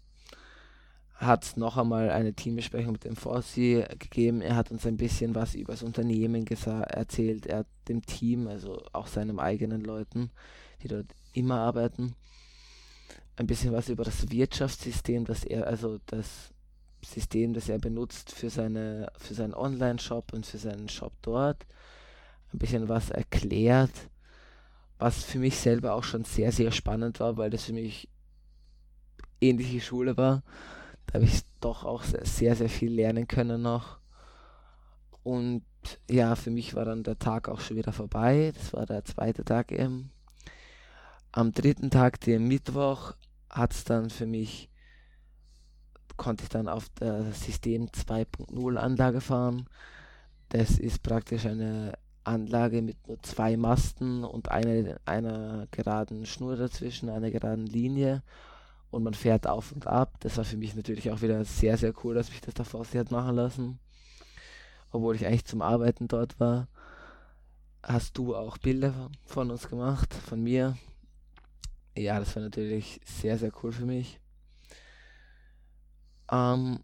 hat 1.17 1.57
noch 1.57 1.77
einmal 1.77 2.11
eine 2.11 2.33
Teambesprechung 2.33 2.93
mit 2.93 3.03
dem 3.03 3.15
Fossi 3.15 3.83
gegeben. 3.99 4.41
Er 4.41 4.55
hat 4.55 4.71
uns 4.71 4.85
ein 4.85 4.97
bisschen 4.97 5.35
was 5.35 5.55
über 5.55 5.73
das 5.73 5.83
Unternehmen 5.83 6.45
erzählt. 6.47 7.47
Er 7.47 7.59
hat 7.59 7.67
dem 7.87 8.05
Team, 8.05 8.47
also 8.47 8.83
auch 8.93 9.07
seinen 9.07 9.39
eigenen 9.39 9.81
Leuten, 9.81 10.31
die 10.81 10.87
dort 10.87 11.07
immer 11.33 11.59
arbeiten, 11.59 12.15
ein 13.35 13.47
bisschen 13.47 13.73
was 13.73 13.89
über 13.89 14.03
das 14.03 14.29
Wirtschaftssystem, 14.29 15.25
das 15.25 15.43
er, 15.43 15.67
also 15.67 15.99
das 16.05 16.53
System, 17.03 17.53
das 17.53 17.69
er 17.69 17.79
benutzt 17.79 18.31
für 18.31 18.49
seine, 18.49 19.11
für 19.17 19.33
seinen 19.33 19.53
Online-Shop 19.53 20.33
und 20.33 20.45
für 20.45 20.57
seinen 20.57 20.89
Shop 20.89 21.13
dort, 21.21 21.65
ein 22.53 22.59
bisschen 22.59 22.89
was 22.89 23.09
erklärt 23.09 24.09
was 24.99 25.23
für 25.23 25.39
mich 25.39 25.57
selber 25.57 25.93
auch 25.93 26.03
schon 26.03 26.23
sehr, 26.23 26.51
sehr 26.51 26.71
spannend 26.71 27.19
war, 27.19 27.37
weil 27.37 27.49
das 27.49 27.65
für 27.65 27.73
mich 27.73 28.09
ähnliche 29.39 29.81
Schule 29.81 30.17
war. 30.17 30.43
Da 31.07 31.15
habe 31.15 31.25
ich 31.25 31.41
doch 31.61 31.85
auch 31.85 32.03
sehr, 32.03 32.55
sehr 32.55 32.69
viel 32.69 32.93
lernen 32.93 33.27
können 33.27 33.61
noch. 33.61 33.99
Und 35.23 35.63
ja, 36.09 36.35
für 36.35 36.51
mich 36.51 36.75
war 36.75 36.85
dann 36.85 37.03
der 37.03 37.17
Tag 37.17 37.49
auch 37.49 37.59
schon 37.59 37.77
wieder 37.77 37.93
vorbei. 37.93 38.51
Das 38.55 38.73
war 38.73 38.85
der 38.85 39.03
zweite 39.05 39.43
Tag 39.43 39.71
eben. 39.71 40.11
Am 41.31 41.51
dritten 41.53 41.89
Tag, 41.89 42.19
dem 42.21 42.47
Mittwoch, 42.47 43.13
hat 43.49 43.73
es 43.73 43.83
dann 43.83 44.09
für 44.09 44.25
mich, 44.25 44.69
konnte 46.17 46.43
ich 46.43 46.49
dann 46.49 46.67
auf 46.67 46.89
der 46.99 47.31
System 47.33 47.87
2.0 47.87 48.77
Anlage 48.77 49.21
fahren. 49.21 49.67
Das 50.49 50.77
ist 50.77 51.03
praktisch 51.03 51.45
eine 51.45 51.93
Anlage 52.23 52.81
mit 52.81 53.07
nur 53.07 53.21
zwei 53.23 53.55
Masten 53.55 54.23
und 54.23 54.51
eine, 54.51 54.99
einer 55.05 55.67
geraden 55.71 56.25
Schnur 56.25 56.57
dazwischen, 56.57 57.09
einer 57.09 57.31
geraden 57.31 57.65
Linie 57.65 58.23
und 58.91 59.03
man 59.03 59.13
fährt 59.13 59.47
auf 59.47 59.71
und 59.71 59.87
ab. 59.87 60.15
Das 60.21 60.37
war 60.37 60.45
für 60.45 60.57
mich 60.57 60.75
natürlich 60.75 61.11
auch 61.11 61.21
wieder 61.21 61.43
sehr, 61.45 61.77
sehr 61.77 61.93
cool, 62.03 62.15
dass 62.15 62.29
mich 62.29 62.41
das 62.41 62.53
davor 62.53 62.85
sehr 62.85 63.01
hat 63.01 63.11
machen 63.11 63.35
lassen. 63.35 63.79
Obwohl 64.91 65.15
ich 65.15 65.25
eigentlich 65.25 65.45
zum 65.45 65.61
Arbeiten 65.61 66.07
dort 66.07 66.39
war. 66.39 66.67
Hast 67.83 68.17
du 68.17 68.35
auch 68.35 68.57
Bilder 68.57 69.09
von 69.25 69.51
uns 69.51 69.67
gemacht, 69.67 70.13
von 70.13 70.41
mir? 70.41 70.77
Ja, 71.95 72.19
das 72.19 72.35
war 72.35 72.43
natürlich 72.43 72.99
sehr, 73.05 73.37
sehr 73.37 73.51
cool 73.63 73.71
für 73.71 73.85
mich. 73.85 74.19
Ähm, 76.31 76.79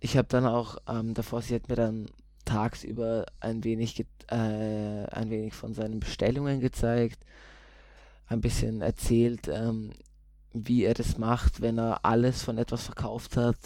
ich 0.00 0.16
habe 0.16 0.28
dann 0.28 0.46
auch, 0.46 0.76
ähm, 0.88 1.14
davor, 1.14 1.42
sie 1.42 1.54
hat 1.54 1.68
mir 1.68 1.76
dann 1.76 2.10
tagsüber 2.44 3.26
ein 3.40 3.62
wenig, 3.64 4.04
äh, 4.28 4.34
ein 4.34 5.30
wenig 5.30 5.54
von 5.54 5.74
seinen 5.74 6.00
Bestellungen 6.00 6.60
gezeigt, 6.60 7.24
ein 8.26 8.40
bisschen 8.40 8.82
erzählt, 8.82 9.48
ähm, 9.48 9.92
wie 10.52 10.84
er 10.84 10.94
das 10.94 11.18
macht, 11.18 11.60
wenn 11.60 11.78
er 11.78 12.04
alles 12.04 12.42
von 12.42 12.58
etwas 12.58 12.84
verkauft 12.84 13.36
hat, 13.36 13.56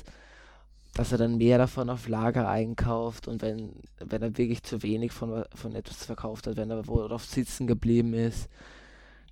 dass 0.94 1.12
er 1.12 1.18
dann 1.18 1.37
mehr 1.37 1.59
davon 1.59 1.90
auf 1.90 2.09
Lager 2.09 2.49
einkauft 2.49 3.29
und 3.29 3.42
wenn, 3.42 3.75
wenn 3.99 4.22
er 4.22 4.38
wirklich 4.38 4.62
zu 4.62 4.83
wenig 4.83 5.12
von, 5.12 5.44
von 5.55 5.75
etwas 5.75 6.05
verkauft 6.05 6.46
hat, 6.46 6.57
wenn 6.57 6.70
er 6.70 6.87
worauf 6.87 7.25
sitzen 7.25 7.66
geblieben 7.66 8.14
ist, 8.14 8.49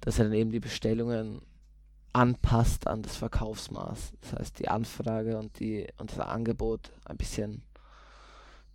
dass 0.00 0.18
er 0.18 0.26
dann 0.26 0.34
eben 0.34 0.50
die 0.50 0.60
Bestellungen 0.60 1.40
anpasst 2.12 2.86
an 2.86 3.02
das 3.02 3.16
Verkaufsmaß. 3.16 4.12
Das 4.20 4.32
heißt, 4.34 4.58
die 4.58 4.68
Anfrage 4.68 5.38
und, 5.38 5.58
die, 5.58 5.86
und 5.98 6.12
das 6.12 6.20
Angebot 6.20 6.92
ein 7.06 7.16
bisschen 7.16 7.62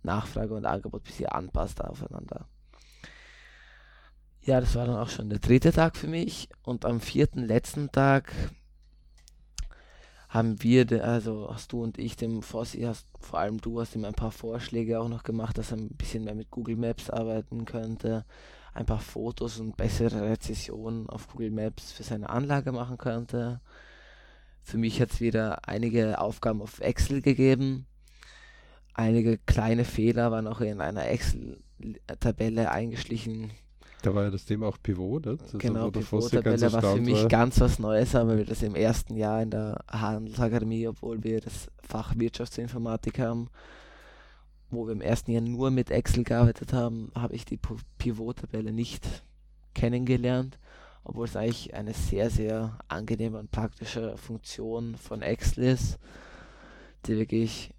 Nachfrage 0.02 0.54
und 0.54 0.66
Angebot 0.66 1.02
ein 1.02 1.04
bisschen 1.04 1.26
anpasst 1.26 1.82
aufeinander. 1.82 2.46
Ja, 4.42 4.60
das 4.60 4.74
war 4.74 4.86
dann 4.86 4.96
auch 4.96 5.08
schon 5.08 5.28
der 5.28 5.38
dritte 5.38 5.70
Tag 5.70 5.96
für 5.96 6.08
mich 6.08 6.48
und 6.62 6.84
am 6.84 7.00
vierten 7.00 7.44
letzten 7.44 7.92
Tag 7.92 8.32
haben 10.30 10.62
wir, 10.62 11.04
also 11.04 11.50
hast 11.52 11.72
du 11.72 11.82
und 11.82 11.98
ich 11.98 12.16
dem 12.16 12.42
Fossi, 12.42 12.82
hast, 12.82 13.08
vor 13.18 13.40
allem 13.40 13.60
du 13.60 13.80
hast 13.80 13.96
ihm 13.96 14.04
ein 14.04 14.14
paar 14.14 14.30
Vorschläge 14.30 15.00
auch 15.00 15.08
noch 15.08 15.24
gemacht, 15.24 15.58
dass 15.58 15.72
er 15.72 15.78
ein 15.78 15.88
bisschen 15.88 16.22
mehr 16.22 16.36
mit 16.36 16.52
Google 16.52 16.76
Maps 16.76 17.10
arbeiten 17.10 17.64
könnte, 17.64 18.24
ein 18.72 18.86
paar 18.86 19.00
Fotos 19.00 19.58
und 19.58 19.76
bessere 19.76 20.22
Rezessionen 20.22 21.10
auf 21.10 21.26
Google 21.26 21.50
Maps 21.50 21.90
für 21.90 22.04
seine 22.04 22.30
Anlage 22.30 22.70
machen 22.70 22.96
könnte. 22.96 23.60
Für 24.62 24.78
mich 24.78 25.00
hat 25.00 25.10
es 25.10 25.20
wieder 25.20 25.68
einige 25.68 26.20
Aufgaben 26.20 26.62
auf 26.62 26.80
Excel 26.80 27.22
gegeben. 27.22 27.86
Einige 28.94 29.36
kleine 29.36 29.84
Fehler 29.84 30.30
waren 30.30 30.46
auch 30.46 30.60
in 30.60 30.80
einer 30.80 31.08
Excel-Tabelle 31.08 32.70
eingeschlichen, 32.70 33.50
da 34.02 34.14
war 34.14 34.24
ja 34.24 34.30
das 34.30 34.44
Thema 34.44 34.66
auch 34.66 34.78
Pivot, 34.82 35.26
ne? 35.26 35.36
Das 35.36 35.52
genau, 35.58 35.90
Pivot-Tabelle 35.90 36.72
war 36.72 36.82
für 36.82 37.00
mich 37.00 37.22
war. 37.22 37.28
ganz 37.28 37.60
was 37.60 37.78
Neues, 37.78 38.14
aber 38.14 38.36
wir 38.36 38.44
das 38.44 38.62
im 38.62 38.74
ersten 38.74 39.16
Jahr 39.16 39.42
in 39.42 39.50
der 39.50 39.84
Handelsakademie, 39.88 40.88
obwohl 40.88 41.22
wir 41.22 41.40
das 41.40 41.70
Fach 41.82 42.14
Wirtschaftsinformatik 42.16 43.18
haben, 43.18 43.48
wo 44.70 44.86
wir 44.86 44.92
im 44.92 45.00
ersten 45.00 45.32
Jahr 45.32 45.42
nur 45.42 45.70
mit 45.70 45.90
Excel 45.90 46.24
gearbeitet 46.24 46.72
haben, 46.72 47.10
habe 47.14 47.34
ich 47.34 47.44
die 47.44 47.58
Pivot-Tabelle 47.98 48.72
nicht 48.72 49.24
kennengelernt, 49.74 50.58
obwohl 51.04 51.26
es 51.26 51.36
eigentlich 51.36 51.74
eine 51.74 51.94
sehr, 51.94 52.30
sehr 52.30 52.78
angenehme 52.88 53.38
und 53.38 53.50
praktische 53.50 54.16
Funktion 54.16 54.96
von 54.96 55.22
Excel 55.22 55.64
ist, 55.64 55.98
die 57.06 57.16
wirklich 57.16 57.72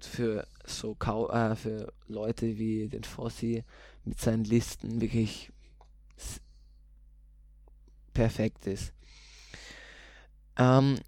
für 0.00 0.46
so 0.64 0.96
äh, 1.30 1.54
für 1.56 1.92
Leute 2.08 2.58
wie 2.58 2.88
den 2.88 3.04
Fossi 3.04 3.64
mit 4.04 4.20
seinen 4.20 4.44
Listen 4.44 5.00
wirklich 5.00 5.50
perfekt 8.12 8.66
ist. 8.66 8.92
Ähm, 10.56 10.98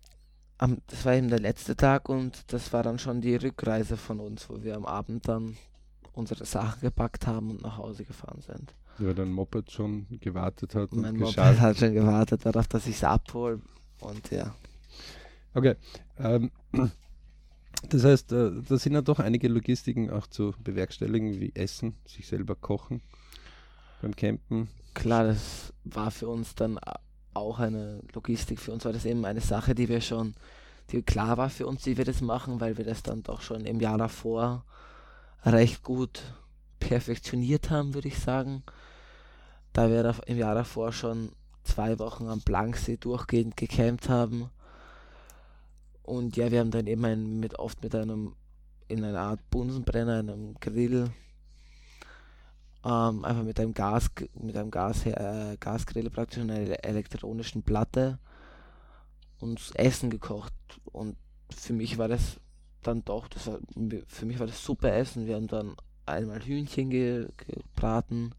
am, 0.58 0.78
das 0.86 1.04
war 1.04 1.14
eben 1.14 1.28
der 1.28 1.40
letzte 1.40 1.76
Tag 1.76 2.08
und 2.08 2.52
das 2.52 2.72
war 2.72 2.82
dann 2.82 2.98
schon 2.98 3.20
die 3.20 3.36
Rückreise 3.36 3.96
von 3.96 4.20
uns, 4.20 4.48
wo 4.48 4.62
wir 4.62 4.76
am 4.76 4.86
Abend 4.86 5.28
dann 5.28 5.56
unsere 6.12 6.44
Sachen 6.44 6.80
gepackt 6.80 7.26
haben 7.26 7.50
und 7.50 7.62
nach 7.62 7.76
Hause 7.76 8.04
gefahren 8.04 8.40
sind. 8.40 8.74
Ja, 8.98 9.12
dein 9.12 9.32
Moped 9.32 9.70
schon 9.72 10.06
gewartet 10.20 10.74
hat. 10.74 10.92
Mein 10.92 11.16
Moped 11.16 11.36
hat 11.38 11.78
schon 11.78 11.94
gewartet 11.94 12.46
darauf, 12.46 12.68
dass 12.68 12.86
ich 12.86 12.96
es 12.96 13.04
abhole 13.04 13.60
und 14.00 14.30
ja. 14.30 14.54
Okay. 15.54 15.74
Ähm, 16.18 16.50
das 17.88 18.04
heißt, 18.04 18.32
äh, 18.32 18.50
da 18.68 18.78
sind 18.78 18.94
ja 18.94 19.02
doch 19.02 19.18
einige 19.18 19.48
Logistiken 19.48 20.10
auch 20.10 20.26
zu 20.26 20.54
bewerkstelligen, 20.62 21.40
wie 21.40 21.52
Essen, 21.54 21.96
sich 22.06 22.26
selber 22.26 22.54
kochen 22.54 23.02
beim 24.02 24.14
Campen. 24.16 24.68
Klar, 24.94 25.24
das 25.24 25.72
war 25.84 26.10
für 26.10 26.28
uns 26.28 26.54
dann 26.54 26.78
auch 27.34 27.58
eine 27.58 28.00
Logistik. 28.12 28.60
Für 28.60 28.72
uns 28.72 28.84
war 28.84 28.92
das 28.92 29.04
eben 29.04 29.24
eine 29.24 29.40
Sache, 29.40 29.74
die 29.74 29.88
wir 29.88 30.00
schon, 30.00 30.34
die 30.90 31.02
klar 31.02 31.36
war 31.36 31.50
für 31.50 31.66
uns, 31.66 31.84
wie 31.86 31.96
wir 31.96 32.04
das 32.04 32.20
machen, 32.20 32.60
weil 32.60 32.78
wir 32.78 32.84
das 32.84 33.02
dann 33.02 33.22
doch 33.22 33.42
schon 33.42 33.64
im 33.64 33.80
Jahr 33.80 33.98
davor 33.98 34.64
recht 35.44 35.82
gut 35.82 36.22
perfektioniert 36.78 37.70
haben, 37.70 37.94
würde 37.94 38.08
ich 38.08 38.18
sagen. 38.18 38.62
Da 39.72 39.90
wir 39.90 40.14
im 40.26 40.38
Jahr 40.38 40.54
davor 40.54 40.92
schon 40.92 41.32
zwei 41.64 41.98
Wochen 41.98 42.28
am 42.28 42.40
Blanksee 42.40 42.96
durchgehend 42.96 43.56
gecampt 43.56 44.08
haben 44.08 44.50
und 46.04 46.36
ja, 46.36 46.50
wir 46.50 46.60
haben 46.60 46.70
dann 46.70 46.86
eben 46.86 47.04
ein, 47.04 47.40
mit, 47.40 47.58
oft 47.58 47.82
mit 47.82 47.94
einem, 47.94 48.34
in 48.88 49.02
einer 49.02 49.20
Art 49.20 49.50
Bunsenbrenner, 49.50 50.18
einem 50.18 50.54
Grill, 50.60 51.10
ähm, 52.84 53.24
einfach 53.24 53.42
mit 53.42 53.58
einem 53.58 53.72
Gas, 53.72 54.10
mit 54.34 54.56
einem 54.56 54.70
Gas, 54.70 55.06
äh, 55.06 55.56
Gasgrill 55.58 56.10
praktisch, 56.10 56.40
einer 56.40 56.84
elektronischen 56.84 57.62
Platte 57.62 58.18
uns 59.40 59.70
Essen 59.72 60.10
gekocht. 60.10 60.52
Und 60.92 61.16
für 61.50 61.72
mich 61.72 61.96
war 61.96 62.08
das 62.08 62.38
dann 62.82 63.02
doch, 63.04 63.26
das 63.28 63.46
war, 63.46 63.58
für 64.06 64.26
mich 64.26 64.38
war 64.38 64.46
das 64.46 64.62
super 64.62 64.92
Essen. 64.92 65.26
Wir 65.26 65.36
haben 65.36 65.46
dann 65.46 65.74
einmal 66.04 66.42
Hühnchen 66.44 66.90
ge, 66.90 67.28
gebraten 67.38 68.34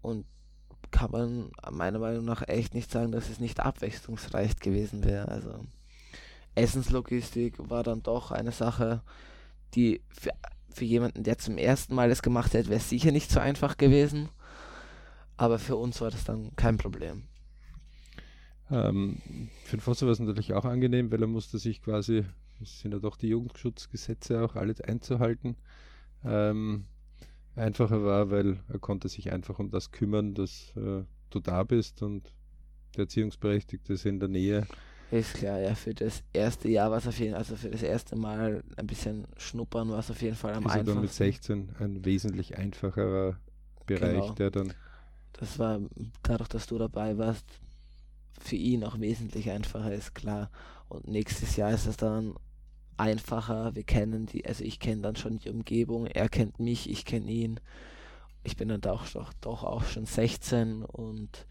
und 0.00 0.24
kann 0.90 1.10
man 1.10 1.50
meiner 1.70 1.98
Meinung 1.98 2.24
nach 2.24 2.48
echt 2.48 2.72
nicht 2.72 2.90
sagen, 2.90 3.12
dass 3.12 3.28
es 3.28 3.38
nicht 3.38 3.60
abwechslungsreich 3.60 4.56
gewesen 4.56 5.04
wäre. 5.04 5.28
Also 5.28 5.60
Essenslogistik 6.54 7.54
war 7.58 7.82
dann 7.82 8.02
doch 8.02 8.30
eine 8.30 8.52
Sache, 8.52 9.02
die 9.74 10.00
für, 10.08 10.30
für 10.70 10.84
jemanden, 10.84 11.22
der 11.22 11.38
zum 11.38 11.58
ersten 11.58 11.94
Mal 11.94 12.08
das 12.08 12.22
gemacht 12.22 12.54
hat, 12.54 12.68
wäre 12.68 12.80
sicher 12.80 13.12
nicht 13.12 13.30
so 13.30 13.40
einfach 13.40 13.76
gewesen. 13.76 14.28
Aber 15.36 15.58
für 15.58 15.76
uns 15.76 16.00
war 16.00 16.10
das 16.10 16.24
dann 16.24 16.54
kein 16.56 16.78
Problem. 16.78 17.24
Ähm, 18.70 19.18
für 19.64 19.76
den 19.76 19.80
Foster 19.80 20.06
war 20.06 20.12
es 20.12 20.18
natürlich 20.18 20.52
auch 20.52 20.64
angenehm, 20.64 21.10
weil 21.10 21.22
er 21.22 21.28
musste 21.28 21.58
sich 21.58 21.80
quasi, 21.80 22.24
es 22.60 22.80
sind 22.80 22.92
ja 22.92 22.98
doch 22.98 23.16
die 23.16 23.28
Jugendschutzgesetze 23.28 24.42
auch 24.42 24.56
alle 24.56 24.74
einzuhalten, 24.84 25.56
ähm, 26.24 26.84
einfacher 27.56 28.04
war, 28.04 28.30
weil 28.30 28.60
er 28.68 28.78
konnte 28.78 29.08
sich 29.08 29.32
einfach 29.32 29.58
um 29.58 29.70
das 29.70 29.90
kümmern, 29.90 30.34
dass 30.34 30.72
äh, 30.76 31.04
du 31.30 31.40
da 31.40 31.62
bist 31.62 32.02
und 32.02 32.32
der 32.96 33.04
Erziehungsberechtigte 33.04 33.92
ist 33.92 34.06
in 34.06 34.20
der 34.20 34.28
Nähe 34.28 34.66
ist 35.10 35.34
klar, 35.34 35.58
ja, 35.60 35.74
für 35.74 35.94
das 35.94 36.22
erste 36.32 36.68
Jahr 36.68 36.90
war 36.90 36.98
es 36.98 37.06
auf 37.06 37.18
jeden 37.18 37.32
Fall, 37.32 37.38
also 37.38 37.56
für 37.56 37.70
das 37.70 37.82
erste 37.82 38.16
Mal 38.16 38.62
ein 38.76 38.86
bisschen 38.86 39.26
schnuppern 39.36 39.90
war 39.90 40.00
es 40.00 40.10
auf 40.10 40.20
jeden 40.20 40.36
Fall 40.36 40.52
am 40.52 40.66
einfachsten. 40.66 40.86
dann 40.86 41.00
mit 41.00 41.12
16 41.12 41.76
ein 41.78 42.04
wesentlich 42.04 42.58
einfacherer 42.58 43.38
Bereich, 43.86 44.20
genau. 44.20 44.34
der 44.34 44.50
dann. 44.50 44.74
Das 45.32 45.58
war 45.58 45.80
dadurch, 46.22 46.48
dass 46.48 46.66
du 46.66 46.78
dabei 46.78 47.16
warst, 47.16 47.46
für 48.40 48.56
ihn 48.56 48.84
auch 48.84 49.00
wesentlich 49.00 49.50
einfacher, 49.50 49.92
ist 49.92 50.14
klar. 50.14 50.50
Und 50.88 51.08
nächstes 51.08 51.56
Jahr 51.56 51.72
ist 51.72 51.86
es 51.86 51.96
dann 51.96 52.34
einfacher. 52.96 53.74
Wir 53.74 53.84
kennen 53.84 54.26
die, 54.26 54.46
also 54.46 54.64
ich 54.64 54.78
kenne 54.80 55.02
dann 55.02 55.16
schon 55.16 55.38
die 55.38 55.50
Umgebung, 55.50 56.06
er 56.06 56.28
kennt 56.28 56.60
mich, 56.60 56.90
ich 56.90 57.04
kenne 57.04 57.30
ihn. 57.30 57.60
Ich 58.42 58.56
bin 58.56 58.68
dann 58.68 58.80
doch, 58.80 59.08
doch, 59.10 59.32
doch 59.40 59.64
auch 59.64 59.84
schon 59.84 60.06
16 60.06 60.84
und 60.84 61.46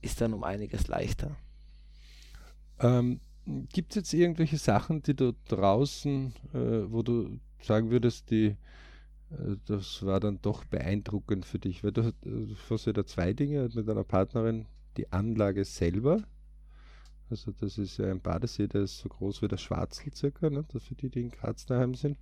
ist 0.00 0.20
dann 0.20 0.32
um 0.32 0.44
einiges 0.44 0.86
leichter. 0.86 1.36
Ähm, 2.80 3.20
Gibt 3.72 3.92
es 3.92 3.96
jetzt 3.96 4.12
irgendwelche 4.12 4.58
Sachen, 4.58 5.02
die 5.02 5.14
du 5.14 5.34
draußen, 5.48 6.34
äh, 6.52 6.90
wo 6.90 7.02
du 7.02 7.40
sagen 7.62 7.90
würdest, 7.90 8.30
die, 8.30 8.56
äh, 9.30 9.56
das 9.66 10.04
war 10.04 10.20
dann 10.20 10.40
doch 10.42 10.64
beeindruckend 10.64 11.46
für 11.46 11.58
dich? 11.58 11.82
Weil 11.82 11.92
du, 11.92 12.12
du 12.22 12.56
hast 12.68 12.86
ja 12.86 12.92
da 12.92 13.06
zwei 13.06 13.32
Dinge 13.32 13.68
mit 13.74 13.88
deiner 13.88 14.04
Partnerin, 14.04 14.66
die 14.98 15.10
Anlage 15.12 15.64
selber, 15.64 16.22
Also 17.30 17.52
das 17.52 17.78
ist 17.78 18.00
ein 18.00 18.20
Badesee, 18.20 18.68
der 18.68 18.82
ist 18.82 18.98
so 18.98 19.08
groß 19.08 19.42
wie 19.42 19.48
der 19.48 19.56
Schwarzl 19.56 20.10
circa, 20.14 20.50
ne? 20.50 20.64
für 20.78 20.94
die, 20.94 21.10
die 21.10 21.20
in 21.20 21.30
Graz 21.30 21.66
daheim 21.66 21.94
sind. 21.94 22.18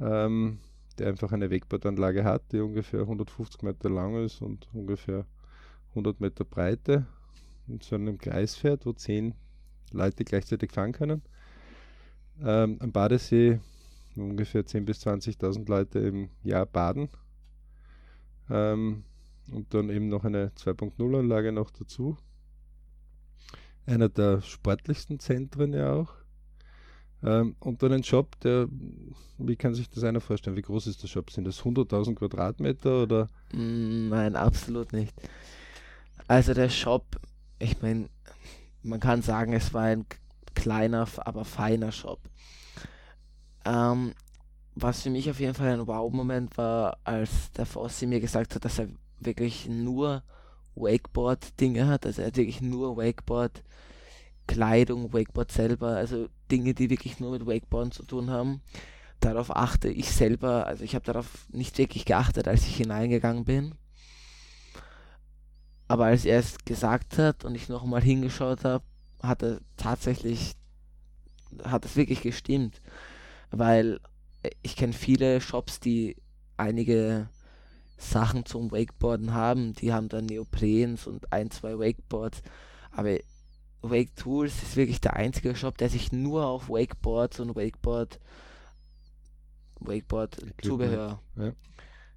Ähm, 0.00 0.58
der 0.98 1.08
einfach 1.08 1.32
eine 1.32 1.50
Wegbootanlage 1.50 2.24
hat, 2.24 2.52
die 2.52 2.60
ungefähr 2.60 3.00
150 3.00 3.62
Meter 3.62 3.90
lang 3.90 4.24
ist 4.24 4.42
und 4.42 4.68
ungefähr 4.72 5.26
100 5.90 6.20
Meter 6.20 6.44
Breite 6.44 7.06
in 7.68 7.80
so 7.80 7.96
einem 7.96 8.18
Kreis 8.18 8.56
fährt, 8.56 8.86
wo 8.86 8.92
zehn 8.92 9.34
Leute 9.92 10.24
gleichzeitig 10.24 10.72
fahren 10.72 10.92
können. 10.92 11.22
Ähm, 12.42 12.76
am 12.80 12.92
Badesee 12.92 13.60
ungefähr 14.16 14.62
10.000 14.62 14.80
bis 14.84 15.06
20.000 15.06 15.68
Leute 15.68 15.98
im 16.00 16.30
Jahr 16.42 16.66
baden. 16.66 17.08
Ähm, 18.50 19.04
und 19.50 19.72
dann 19.72 19.90
eben 19.90 20.08
noch 20.08 20.24
eine 20.24 20.48
2.0-Anlage 20.56 21.52
noch 21.52 21.70
dazu. 21.70 22.16
Einer 23.86 24.08
der 24.08 24.42
sportlichsten 24.42 25.18
Zentren 25.18 25.72
ja 25.72 25.94
auch. 25.94 26.12
Ähm, 27.22 27.56
und 27.58 27.82
dann 27.82 27.92
ein 27.92 28.04
Shop, 28.04 28.38
der, 28.40 28.68
wie 29.38 29.56
kann 29.56 29.74
sich 29.74 29.88
das 29.88 30.04
einer 30.04 30.20
vorstellen? 30.20 30.56
Wie 30.56 30.62
groß 30.62 30.86
ist 30.86 31.02
der 31.02 31.08
Shop? 31.08 31.30
Sind 31.30 31.46
das 31.46 31.62
100.000 31.62 32.14
Quadratmeter 32.14 33.02
oder? 33.02 33.28
Mm, 33.52 34.08
nein, 34.10 34.36
absolut 34.36 34.92
nicht. 34.92 35.14
Also 36.28 36.54
der 36.54 36.68
Shop, 36.68 37.06
ich 37.58 37.80
meine, 37.80 38.08
man 38.82 39.00
kann 39.00 39.22
sagen, 39.22 39.52
es 39.52 39.74
war 39.74 39.84
ein 39.84 40.06
kleiner, 40.54 41.06
aber 41.18 41.44
feiner 41.44 41.92
Shop. 41.92 42.20
Ähm, 43.64 44.14
was 44.74 45.02
für 45.02 45.10
mich 45.10 45.28
auf 45.30 45.40
jeden 45.40 45.54
Fall 45.54 45.72
ein 45.72 45.86
Wow-Moment 45.86 46.56
war, 46.56 46.98
als 47.04 47.50
der 47.52 47.66
Fossi 47.66 48.06
mir 48.06 48.20
gesagt 48.20 48.54
hat, 48.54 48.64
dass 48.64 48.78
er 48.78 48.88
wirklich 49.20 49.68
nur 49.68 50.22
Wakeboard-Dinge 50.76 51.88
hat, 51.88 52.06
also 52.06 52.22
er 52.22 52.28
hat 52.28 52.36
wirklich 52.36 52.60
nur 52.60 52.96
Wakeboard 52.96 53.62
Kleidung, 54.46 55.12
Wakeboard 55.12 55.52
selber, 55.52 55.96
also 55.96 56.28
Dinge, 56.50 56.74
die 56.74 56.90
wirklich 56.90 57.20
nur 57.20 57.32
mit 57.32 57.46
Wakeboarden 57.46 57.92
zu 57.92 58.02
tun 58.02 58.30
haben. 58.30 58.62
Darauf 59.20 59.54
achte 59.54 59.88
ich 59.88 60.10
selber, 60.10 60.66
also 60.66 60.84
ich 60.84 60.94
habe 60.94 61.04
darauf 61.04 61.46
nicht 61.50 61.76
wirklich 61.78 62.04
geachtet, 62.04 62.48
als 62.48 62.66
ich 62.66 62.76
hineingegangen 62.76 63.44
bin. 63.44 63.74
Aber 65.88 66.06
als 66.06 66.24
er 66.24 66.38
es 66.38 66.58
gesagt 66.64 67.18
hat 67.18 67.44
und 67.44 67.54
ich 67.54 67.68
nochmal 67.68 68.02
hingeschaut 68.02 68.64
habe, 68.64 68.84
hat 69.22 69.42
er 69.42 69.60
tatsächlich, 69.76 70.54
hat 71.64 71.84
es 71.84 71.96
wirklich 71.96 72.20
gestimmt. 72.20 72.80
Weil 73.50 73.98
ich 74.62 74.76
kenne 74.76 74.92
viele 74.92 75.40
Shops, 75.40 75.80
die 75.80 76.16
einige 76.56 77.28
Sachen 77.96 78.44
zum 78.44 78.70
Wakeboarden 78.70 79.32
haben. 79.32 79.72
Die 79.72 79.92
haben 79.92 80.08
dann 80.08 80.26
Neoprens 80.26 81.06
und 81.06 81.32
ein, 81.32 81.50
zwei 81.50 81.78
Wakeboards. 81.78 82.42
Aber 82.90 83.16
Wake 83.82 84.14
Tools 84.16 84.62
ist 84.62 84.76
wirklich 84.76 85.00
der 85.00 85.14
einzige 85.14 85.54
Shop, 85.56 85.78
der 85.78 85.88
sich 85.88 86.12
nur 86.12 86.46
auf 86.46 86.68
Wakeboards 86.68 87.40
und 87.40 87.56
Wakeboard 87.56 88.20
Wakeboard 89.80 90.38
Zubehör 90.62 91.20
ja. 91.36 91.52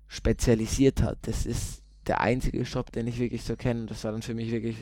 spezialisiert 0.08 1.02
hat. 1.02 1.20
Das 1.22 1.46
ist 1.46 1.81
der 2.08 2.22
einzige 2.22 2.66
Shop, 2.66 2.92
den 2.92 3.08
ich 3.08 3.20
wirklich 3.20 3.44
so 3.44 3.56
kenne. 3.56 3.86
Das 3.86 4.04
war 4.04 4.12
dann 4.12 4.22
für 4.22 4.34
mich 4.34 4.52
wirklich 4.52 4.78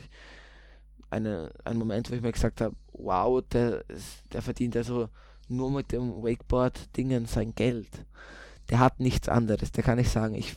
eine, 1.10 1.52
ein 1.64 1.76
Moment, 1.76 2.10
wo 2.10 2.14
ich 2.14 2.22
mir 2.22 2.32
gesagt 2.32 2.60
habe, 2.60 2.74
wow, 2.92 3.42
der, 3.52 3.84
der 4.32 4.42
verdient 4.42 4.76
also 4.76 5.08
nur 5.48 5.70
mit 5.70 5.92
dem 5.92 6.22
Wakeboard-Dingen 6.22 7.26
sein 7.26 7.54
Geld. 7.54 7.88
Der 8.70 8.78
hat 8.78 9.00
nichts 9.00 9.28
anderes. 9.28 9.72
Der 9.72 9.82
kann 9.82 9.98
nicht 9.98 10.10
sagen, 10.10 10.34
ich 10.34 10.56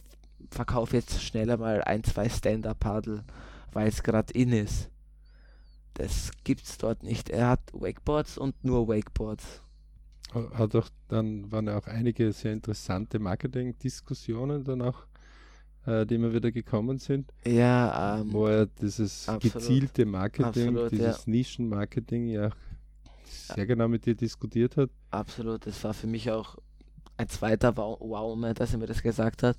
verkaufe 0.51 0.95
jetzt 0.95 1.21
schneller 1.21 1.57
mal 1.57 1.83
ein, 1.83 2.03
zwei 2.03 2.29
Stand-Up-Paddle, 2.29 3.23
weil 3.71 3.87
es 3.87 4.03
gerade 4.03 4.33
in 4.33 4.51
ist. 4.51 4.89
Das 5.95 6.31
gibt's 6.43 6.77
dort 6.77 7.03
nicht. 7.03 7.29
Er 7.29 7.49
hat 7.49 7.61
Wakeboards 7.73 8.37
und 8.37 8.63
nur 8.63 8.87
Wakeboards. 8.87 9.61
Hat 10.33 10.75
auch 10.75 10.89
dann 11.07 11.51
waren 11.51 11.69
auch 11.69 11.85
einige 11.85 12.31
sehr 12.33 12.53
interessante 12.53 13.19
Marketing-Diskussionen 13.19 14.63
dann 14.63 14.81
auch, 14.81 15.05
äh, 15.85 16.05
die 16.05 16.15
immer 16.15 16.33
wieder 16.33 16.51
gekommen 16.51 16.97
sind. 16.97 17.31
Ja, 17.45 18.19
ähm, 18.19 18.31
wo 18.31 18.47
er 18.47 18.65
dieses 18.65 19.27
absolut, 19.27 19.53
gezielte 19.55 20.05
Marketing, 20.05 20.69
absolut, 20.69 20.91
dieses 20.91 21.25
ja. 21.25 21.31
Nischenmarketing 21.31 22.27
ja 22.27 22.49
sehr 23.25 23.65
genau 23.65 23.87
mit 23.87 24.05
dir 24.05 24.15
diskutiert 24.15 24.77
hat. 24.77 24.89
Absolut, 25.11 25.65
das 25.65 25.83
war 25.83 25.93
für 25.93 26.07
mich 26.07 26.31
auch 26.31 26.57
ein 27.17 27.29
zweiter 27.29 27.75
Wow-Moment, 27.75 28.59
dass 28.59 28.73
er 28.73 28.79
mir 28.79 28.87
das 28.87 29.03
gesagt 29.03 29.43
hat. 29.43 29.57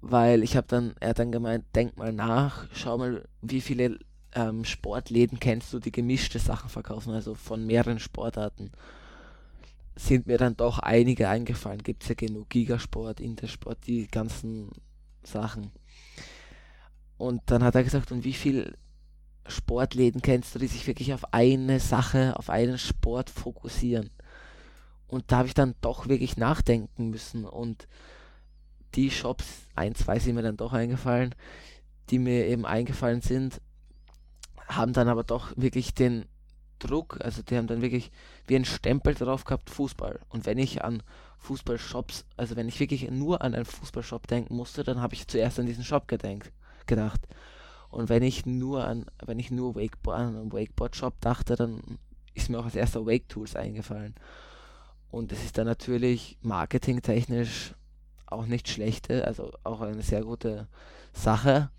Weil 0.00 0.42
ich 0.42 0.56
habe 0.56 0.66
dann, 0.68 0.94
er 1.00 1.10
hat 1.10 1.18
dann 1.18 1.32
gemeint, 1.32 1.64
denk 1.74 1.96
mal 1.96 2.12
nach, 2.12 2.66
schau 2.74 2.98
mal, 2.98 3.24
wie 3.40 3.62
viele 3.62 3.98
ähm, 4.34 4.64
Sportläden 4.64 5.40
kennst 5.40 5.72
du, 5.72 5.78
die 5.78 5.92
gemischte 5.92 6.38
Sachen 6.38 6.68
verkaufen, 6.68 7.14
also 7.14 7.34
von 7.34 7.64
mehreren 7.64 7.98
Sportarten, 7.98 8.70
sind 9.96 10.26
mir 10.26 10.36
dann 10.36 10.56
doch 10.56 10.78
einige 10.78 11.28
eingefallen. 11.28 11.82
Gibt 11.82 12.02
es 12.02 12.10
ja 12.10 12.14
genug 12.16 12.50
Gigasport, 12.50 13.20
Intersport, 13.20 13.78
die 13.86 14.06
ganzen 14.08 14.70
Sachen. 15.24 15.70
Und 17.16 17.42
dann 17.46 17.62
hat 17.62 17.74
er 17.74 17.84
gesagt, 17.84 18.12
und 18.12 18.24
wie 18.24 18.32
viele 18.32 18.76
Sportläden 19.46 20.22
kennst 20.22 20.54
du, 20.54 20.58
die 20.58 20.66
sich 20.66 20.86
wirklich 20.86 21.14
auf 21.14 21.32
eine 21.32 21.80
Sache, 21.80 22.36
auf 22.38 22.50
einen 22.50 22.78
Sport 22.78 23.30
fokussieren? 23.30 24.10
Und 25.06 25.30
da 25.30 25.38
habe 25.38 25.48
ich 25.48 25.54
dann 25.54 25.74
doch 25.80 26.08
wirklich 26.08 26.36
nachdenken 26.36 27.10
müssen 27.10 27.44
und 27.44 27.86
die 28.94 29.10
Shops, 29.10 29.66
ein, 29.74 29.94
zwei 29.94 30.18
sind 30.18 30.34
mir 30.34 30.42
dann 30.42 30.56
doch 30.56 30.72
eingefallen, 30.72 31.34
die 32.10 32.18
mir 32.18 32.46
eben 32.46 32.64
eingefallen 32.64 33.20
sind, 33.20 33.60
haben 34.66 34.92
dann 34.92 35.08
aber 35.08 35.24
doch 35.24 35.52
wirklich 35.56 35.94
den 35.94 36.26
Druck, 36.78 37.18
also 37.20 37.42
die 37.42 37.56
haben 37.56 37.66
dann 37.66 37.82
wirklich 37.82 38.10
wie 38.46 38.56
ein 38.56 38.64
Stempel 38.64 39.14
drauf 39.14 39.44
gehabt, 39.44 39.70
Fußball. 39.70 40.20
Und 40.28 40.46
wenn 40.46 40.58
ich 40.58 40.84
an 40.84 41.02
Fußballshops, 41.44 42.24
also 42.36 42.56
wenn 42.56 42.68
ich 42.68 42.80
wirklich 42.80 43.10
nur 43.10 43.42
an 43.42 43.54
einen 43.54 43.66
Fußballshop 43.66 44.26
denken 44.26 44.56
musste, 44.56 44.82
dann 44.82 45.00
habe 45.00 45.14
ich 45.14 45.28
zuerst 45.28 45.60
an 45.60 45.66
diesen 45.66 45.84
Shop 45.84 46.08
gedenkt, 46.08 46.52
gedacht. 46.86 47.20
Und 47.90 48.08
wenn 48.08 48.22
ich 48.22 48.46
nur 48.46 48.84
an, 48.84 49.06
wenn 49.24 49.38
ich 49.38 49.50
nur 49.50 49.76
Wakeboard, 49.76 50.18
an 50.18 50.36
einen 50.36 50.52
Wakeboard-Shop 50.52 51.20
dachte, 51.20 51.54
dann 51.54 51.98
ist 52.32 52.48
mir 52.48 52.58
auch 52.58 52.64
als 52.64 52.74
erster 52.74 53.06
Wake 53.06 53.28
Tools 53.28 53.54
eingefallen. 53.56 54.14
Und 55.10 55.32
es 55.32 55.44
ist 55.44 55.58
dann 55.58 55.66
natürlich 55.66 56.38
marketingtechnisch 56.40 57.74
auch 58.26 58.46
nicht 58.46 58.68
schlechte, 58.68 59.24
also 59.26 59.52
auch 59.62 59.82
eine 59.82 60.02
sehr 60.02 60.24
gute 60.24 60.66
Sache. 61.12 61.70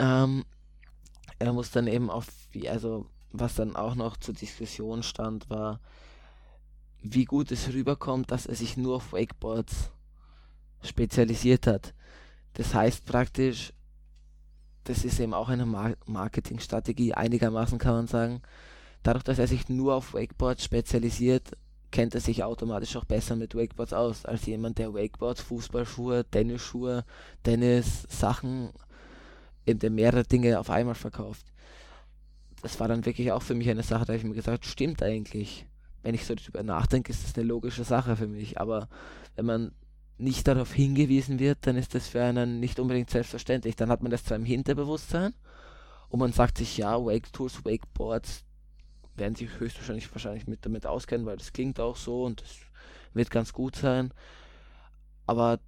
Ähm, 0.00 0.44
er 1.38 1.52
muss 1.52 1.70
dann 1.70 1.86
eben 1.86 2.10
auf, 2.10 2.26
also 2.68 3.06
was 3.30 3.54
dann 3.54 3.76
auch 3.76 3.94
noch 3.94 4.16
zur 4.16 4.34
Diskussion 4.34 5.02
stand, 5.02 5.48
war, 5.48 5.80
wie 7.04 7.26
gut 7.26 7.52
es 7.52 7.72
rüberkommt, 7.72 8.30
dass 8.30 8.46
er 8.46 8.54
sich 8.54 8.76
nur 8.76 8.96
auf 8.96 9.12
Wakeboards 9.12 9.90
spezialisiert 10.82 11.66
hat. 11.66 11.94
Das 12.54 12.74
heißt 12.74 13.04
praktisch, 13.04 13.72
das 14.84 15.04
ist 15.04 15.20
eben 15.20 15.34
auch 15.34 15.48
eine 15.48 15.66
Mar 15.66 15.94
Marketingstrategie, 16.06 17.14
einigermaßen 17.14 17.78
kann 17.78 17.94
man 17.94 18.06
sagen. 18.06 18.40
Dadurch, 19.02 19.24
dass 19.24 19.38
er 19.38 19.46
sich 19.46 19.68
nur 19.68 19.94
auf 19.94 20.14
Wakeboards 20.14 20.64
spezialisiert, 20.64 21.56
kennt 21.90 22.14
er 22.14 22.20
sich 22.20 22.42
automatisch 22.42 22.96
auch 22.96 23.04
besser 23.04 23.36
mit 23.36 23.54
Wakeboards 23.54 23.92
aus, 23.92 24.24
als 24.24 24.46
jemand, 24.46 24.78
der 24.78 24.94
Wakeboards, 24.94 25.42
Fußballschuhe, 25.42 26.24
Tennisschuhe, 26.30 27.04
Tennis-Sachen 27.42 28.70
eben 29.66 29.78
der 29.78 29.90
mehrere 29.90 30.24
Dinge 30.24 30.58
auf 30.58 30.70
einmal 30.70 30.94
verkauft. 30.94 31.46
Das 32.62 32.80
war 32.80 32.88
dann 32.88 33.04
wirklich 33.04 33.30
auch 33.30 33.42
für 33.42 33.54
mich 33.54 33.68
eine 33.68 33.82
Sache, 33.82 34.06
da 34.06 34.14
habe 34.14 34.18
ich 34.18 34.24
mir 34.24 34.34
gesagt, 34.34 34.64
stimmt 34.64 35.02
eigentlich. 35.02 35.66
Wenn 36.04 36.14
ich 36.14 36.26
so 36.26 36.34
darüber 36.34 36.62
nachdenke, 36.62 37.10
ist 37.10 37.24
das 37.24 37.34
eine 37.34 37.48
logische 37.48 37.82
Sache 37.82 38.14
für 38.14 38.26
mich. 38.28 38.60
Aber 38.60 38.88
wenn 39.36 39.46
man 39.46 39.72
nicht 40.18 40.46
darauf 40.46 40.72
hingewiesen 40.72 41.38
wird, 41.38 41.58
dann 41.62 41.76
ist 41.76 41.94
das 41.94 42.08
für 42.08 42.22
einen 42.22 42.60
nicht 42.60 42.78
unbedingt 42.78 43.08
selbstverständlich. 43.08 43.74
Dann 43.74 43.88
hat 43.88 44.02
man 44.02 44.10
das 44.10 44.22
zwar 44.22 44.36
im 44.36 44.44
Hinterbewusstsein 44.44 45.32
und 46.10 46.18
man 46.20 46.32
sagt 46.32 46.58
sich, 46.58 46.76
ja, 46.76 47.02
Wake 47.02 47.32
Tools, 47.32 47.64
Wakeboards 47.64 48.44
werden 49.16 49.34
sich 49.34 49.48
höchstwahrscheinlich 49.58 50.12
wahrscheinlich 50.12 50.46
mit 50.46 50.66
damit 50.66 50.86
auskennen, 50.86 51.24
weil 51.26 51.38
das 51.38 51.54
klingt 51.54 51.80
auch 51.80 51.96
so 51.96 52.24
und 52.24 52.42
das 52.42 52.50
wird 53.14 53.30
ganz 53.30 53.54
gut 53.54 53.76
sein. 53.76 54.12
Aber 55.26 55.58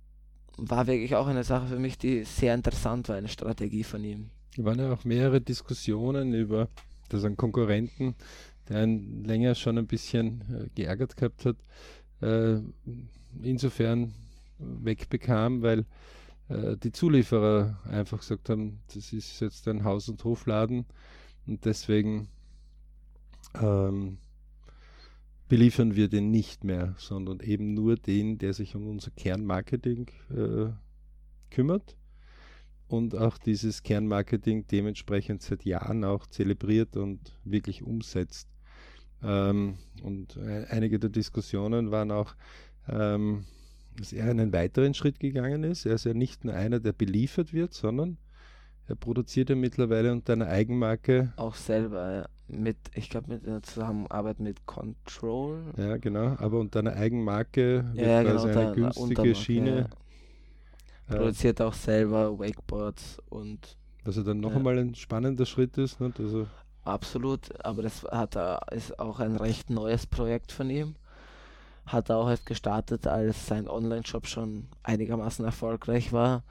war 0.58 0.86
wirklich 0.86 1.16
auch 1.16 1.28
eine 1.28 1.44
Sache 1.44 1.66
für 1.66 1.78
mich, 1.78 1.96
die 1.96 2.24
sehr 2.24 2.54
interessant 2.54 3.08
war, 3.08 3.16
eine 3.16 3.28
Strategie 3.28 3.84
von 3.84 4.04
ihm. 4.04 4.30
Es 4.52 4.64
waren 4.64 4.78
ja 4.78 4.92
auch 4.92 5.04
mehrere 5.04 5.40
Diskussionen 5.40 6.34
über 6.34 6.68
das 7.08 7.24
an 7.24 7.36
Konkurrenten, 7.36 8.14
der 8.68 8.84
ihn 8.84 9.24
länger 9.24 9.54
schon 9.54 9.78
ein 9.78 9.86
bisschen 9.86 10.42
äh, 10.50 10.68
geärgert 10.74 11.16
gehabt 11.16 11.44
hat, 11.44 11.56
äh, 12.20 12.60
insofern 13.42 14.14
wegbekam, 14.58 15.62
weil 15.62 15.84
äh, 16.48 16.76
die 16.76 16.92
Zulieferer 16.92 17.78
einfach 17.84 18.20
gesagt 18.20 18.48
haben, 18.48 18.80
das 18.94 19.12
ist 19.12 19.40
jetzt 19.40 19.68
ein 19.68 19.84
Haus- 19.84 20.08
und 20.08 20.22
Hofladen 20.24 20.86
und 21.46 21.64
deswegen 21.64 22.28
ähm, 23.60 24.18
beliefern 25.48 25.94
wir 25.94 26.08
den 26.08 26.30
nicht 26.30 26.64
mehr, 26.64 26.94
sondern 26.98 27.40
eben 27.40 27.74
nur 27.74 27.96
den, 27.96 28.38
der 28.38 28.52
sich 28.52 28.74
um 28.74 28.88
unser 28.88 29.10
Kernmarketing 29.12 30.10
äh, 30.30 30.70
kümmert. 31.50 31.96
und 32.88 33.16
auch 33.16 33.38
dieses 33.38 33.82
Kernmarketing 33.82 34.66
dementsprechend 34.68 35.42
seit 35.42 35.64
Jahren 35.64 36.04
auch 36.04 36.26
zelebriert 36.26 36.96
und 36.96 37.38
wirklich 37.44 37.82
umsetzt. 37.82 38.48
Ähm, 39.22 39.78
und 40.02 40.38
einige 40.70 40.98
der 40.98 41.10
Diskussionen 41.10 41.90
waren 41.90 42.10
auch, 42.10 42.34
ähm, 42.88 43.44
dass 43.96 44.12
er 44.12 44.30
einen 44.30 44.52
weiteren 44.52 44.94
Schritt 44.94 45.20
gegangen 45.20 45.64
ist. 45.64 45.86
Er 45.86 45.94
ist 45.94 46.04
ja 46.04 46.14
nicht 46.14 46.44
nur 46.44 46.54
einer, 46.54 46.80
der 46.80 46.92
beliefert 46.92 47.52
wird, 47.52 47.74
sondern 47.74 48.18
er 48.88 48.94
produziert 48.94 49.50
ja 49.50 49.56
mittlerweile 49.56 50.12
unter 50.12 50.34
einer 50.34 50.46
Eigenmarke. 50.46 51.32
Auch 51.36 51.54
selber, 51.54 52.12
ja. 52.12 52.28
Mit, 52.48 52.76
ich 52.94 53.10
glaube, 53.10 53.32
mit 53.32 53.44
der 53.44 53.60
Zusammenarbeit 53.62 54.38
mit 54.38 54.66
Control. 54.66 55.64
Ja, 55.76 55.96
genau, 55.96 56.36
aber 56.38 56.60
unter 56.60 56.78
einer 56.78 56.92
Eigenmarke 56.92 57.84
wird 57.92 58.06
ja, 58.06 58.22
genau, 58.22 58.44
eine 58.44 58.72
günstige 58.72 59.34
Schiene. 59.34 59.88
Ja. 61.08 61.16
Produziert 61.16 61.60
auch 61.60 61.74
selber 61.74 62.38
Wakeboards 62.38 63.20
und. 63.28 63.76
Was 64.04 64.16
ja 64.16 64.22
dann 64.22 64.38
noch 64.38 64.52
ja. 64.52 64.58
einmal 64.58 64.78
ein 64.78 64.94
spannender 64.94 65.44
Schritt 65.44 65.76
ist. 65.78 66.00
Ne? 66.00 66.12
Also 66.16 66.46
Absolut, 66.86 67.52
aber 67.64 67.82
das 67.82 68.04
hat 68.04 68.36
ist 68.70 69.00
auch 69.00 69.18
ein 69.18 69.34
recht 69.34 69.70
neues 69.70 70.06
Projekt 70.06 70.52
von 70.52 70.70
ihm. 70.70 70.94
Hat 71.84 72.10
er 72.10 72.18
auch 72.18 72.30
erst 72.30 72.46
gestartet, 72.46 73.08
als 73.08 73.48
sein 73.48 73.68
Online-Shop 73.68 74.28
schon 74.28 74.68
einigermaßen 74.84 75.44
erfolgreich 75.44 76.12
war. 76.12 76.44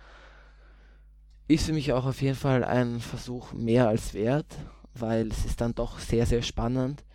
Ist 1.47 1.67
für 1.67 1.73
mich 1.73 1.93
auch 1.93 2.05
auf 2.05 2.21
jeden 2.21 2.35
Fall 2.35 2.65
ein 2.65 2.99
Versuch 2.99 3.53
mehr 3.53 3.87
als 3.87 4.13
wert, 4.13 4.57
weil 4.93 5.27
es 5.31 5.45
ist 5.45 5.61
dann 5.61 5.73
doch 5.73 5.99
sehr, 5.99 6.25
sehr 6.25 6.41
spannend. 6.41 7.05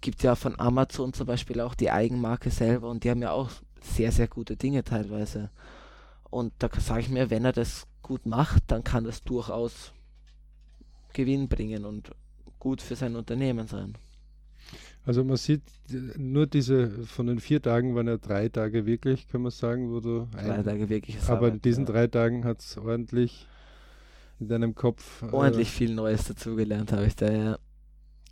Gibt 0.00 0.22
ja 0.22 0.36
von 0.36 0.58
Amazon 0.58 1.12
zum 1.12 1.26
Beispiel 1.26 1.60
auch 1.60 1.74
die 1.74 1.90
Eigenmarke 1.90 2.48
selber 2.48 2.88
und 2.88 3.04
die 3.04 3.10
haben 3.10 3.20
ja 3.20 3.32
auch 3.32 3.50
sehr, 3.82 4.10
sehr 4.10 4.28
gute 4.28 4.56
Dinge 4.56 4.84
teilweise. 4.84 5.50
Und 6.30 6.54
da 6.60 6.70
sage 6.78 7.00
ich 7.00 7.10
mir, 7.10 7.28
wenn 7.28 7.44
er 7.44 7.52
das 7.52 7.86
gut 8.00 8.24
macht, 8.24 8.62
dann 8.68 8.84
kann 8.84 9.04
das 9.04 9.22
durchaus 9.22 9.92
Gewinn 11.12 11.48
bringen 11.48 11.84
und 11.84 12.10
gut 12.58 12.82
für 12.82 12.96
sein 12.96 13.16
Unternehmen 13.16 13.66
sein. 13.66 13.94
Also 15.04 15.24
man 15.24 15.36
sieht 15.36 15.62
nur 16.18 16.46
diese, 16.46 16.90
von 17.06 17.26
den 17.26 17.40
vier 17.40 17.62
Tagen 17.62 17.94
waren 17.94 18.06
ja 18.06 18.18
drei 18.18 18.48
Tage 18.48 18.84
wirklich, 18.84 19.28
kann 19.28 19.42
man 19.42 19.50
sagen, 19.50 19.90
wo 19.90 20.00
du 20.00 20.28
drei 20.32 20.52
ein, 20.52 20.64
Tage 20.64 20.88
wirklich 20.88 21.16
Aber 21.22 21.36
Arbeit, 21.36 21.54
in 21.54 21.62
diesen 21.62 21.86
ja. 21.86 21.92
drei 21.92 22.06
Tagen 22.06 22.44
hat 22.44 22.60
es 22.60 22.76
ordentlich 22.76 23.46
in 24.38 24.48
deinem 24.48 24.74
Kopf 24.74 25.22
äh, 25.22 25.32
ordentlich 25.32 25.68
äh, 25.68 25.72
viel 25.72 25.94
Neues 25.94 26.24
dazugelernt, 26.24 26.92
habe 26.92 27.06
ich 27.06 27.16
da, 27.16 27.32
ja. 27.32 27.58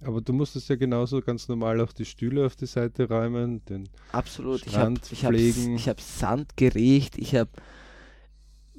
Aber 0.02 0.20
du 0.20 0.32
musstest 0.32 0.68
ja 0.68 0.76
genauso 0.76 1.20
ganz 1.20 1.48
normal 1.48 1.80
auch 1.80 1.92
die 1.92 2.04
Stühle 2.04 2.46
auf 2.46 2.54
die 2.54 2.66
Seite 2.66 3.08
räumen, 3.08 3.64
den 3.64 3.88
Absolut. 4.12 4.60
Strand 4.60 5.10
ich 5.10 5.24
hab, 5.24 5.32
pflegen. 5.32 5.74
Ich 5.74 5.88
habe 5.88 5.98
hab 5.98 6.00
Sand 6.00 6.56
geregt, 6.56 7.18
ich 7.18 7.34
habe 7.34 7.50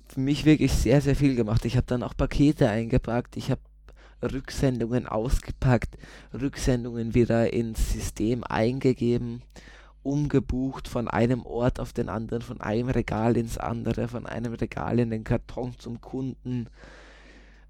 für 0.07 0.21
mich 0.21 0.45
wirklich 0.45 0.71
sehr, 0.71 1.01
sehr 1.01 1.15
viel 1.15 1.35
gemacht. 1.35 1.65
Ich 1.65 1.75
habe 1.75 1.85
dann 1.87 2.03
auch 2.03 2.15
Pakete 2.15 2.69
eingepackt, 2.69 3.35
ich 3.35 3.51
habe 3.51 3.61
Rücksendungen 4.21 5.07
ausgepackt, 5.07 5.97
Rücksendungen 6.33 7.13
wieder 7.13 7.53
ins 7.53 7.93
System 7.93 8.43
eingegeben, 8.43 9.41
umgebucht 10.03 10.87
von 10.87 11.07
einem 11.07 11.45
Ort 11.45 11.79
auf 11.79 11.93
den 11.93 12.09
anderen, 12.09 12.41
von 12.41 12.61
einem 12.61 12.89
Regal 12.89 13.37
ins 13.37 13.57
andere, 13.57 14.07
von 14.07 14.25
einem 14.25 14.53
Regal 14.53 14.99
in 14.99 15.09
den 15.09 15.23
Karton 15.23 15.77
zum 15.77 16.01
Kunden, 16.01 16.67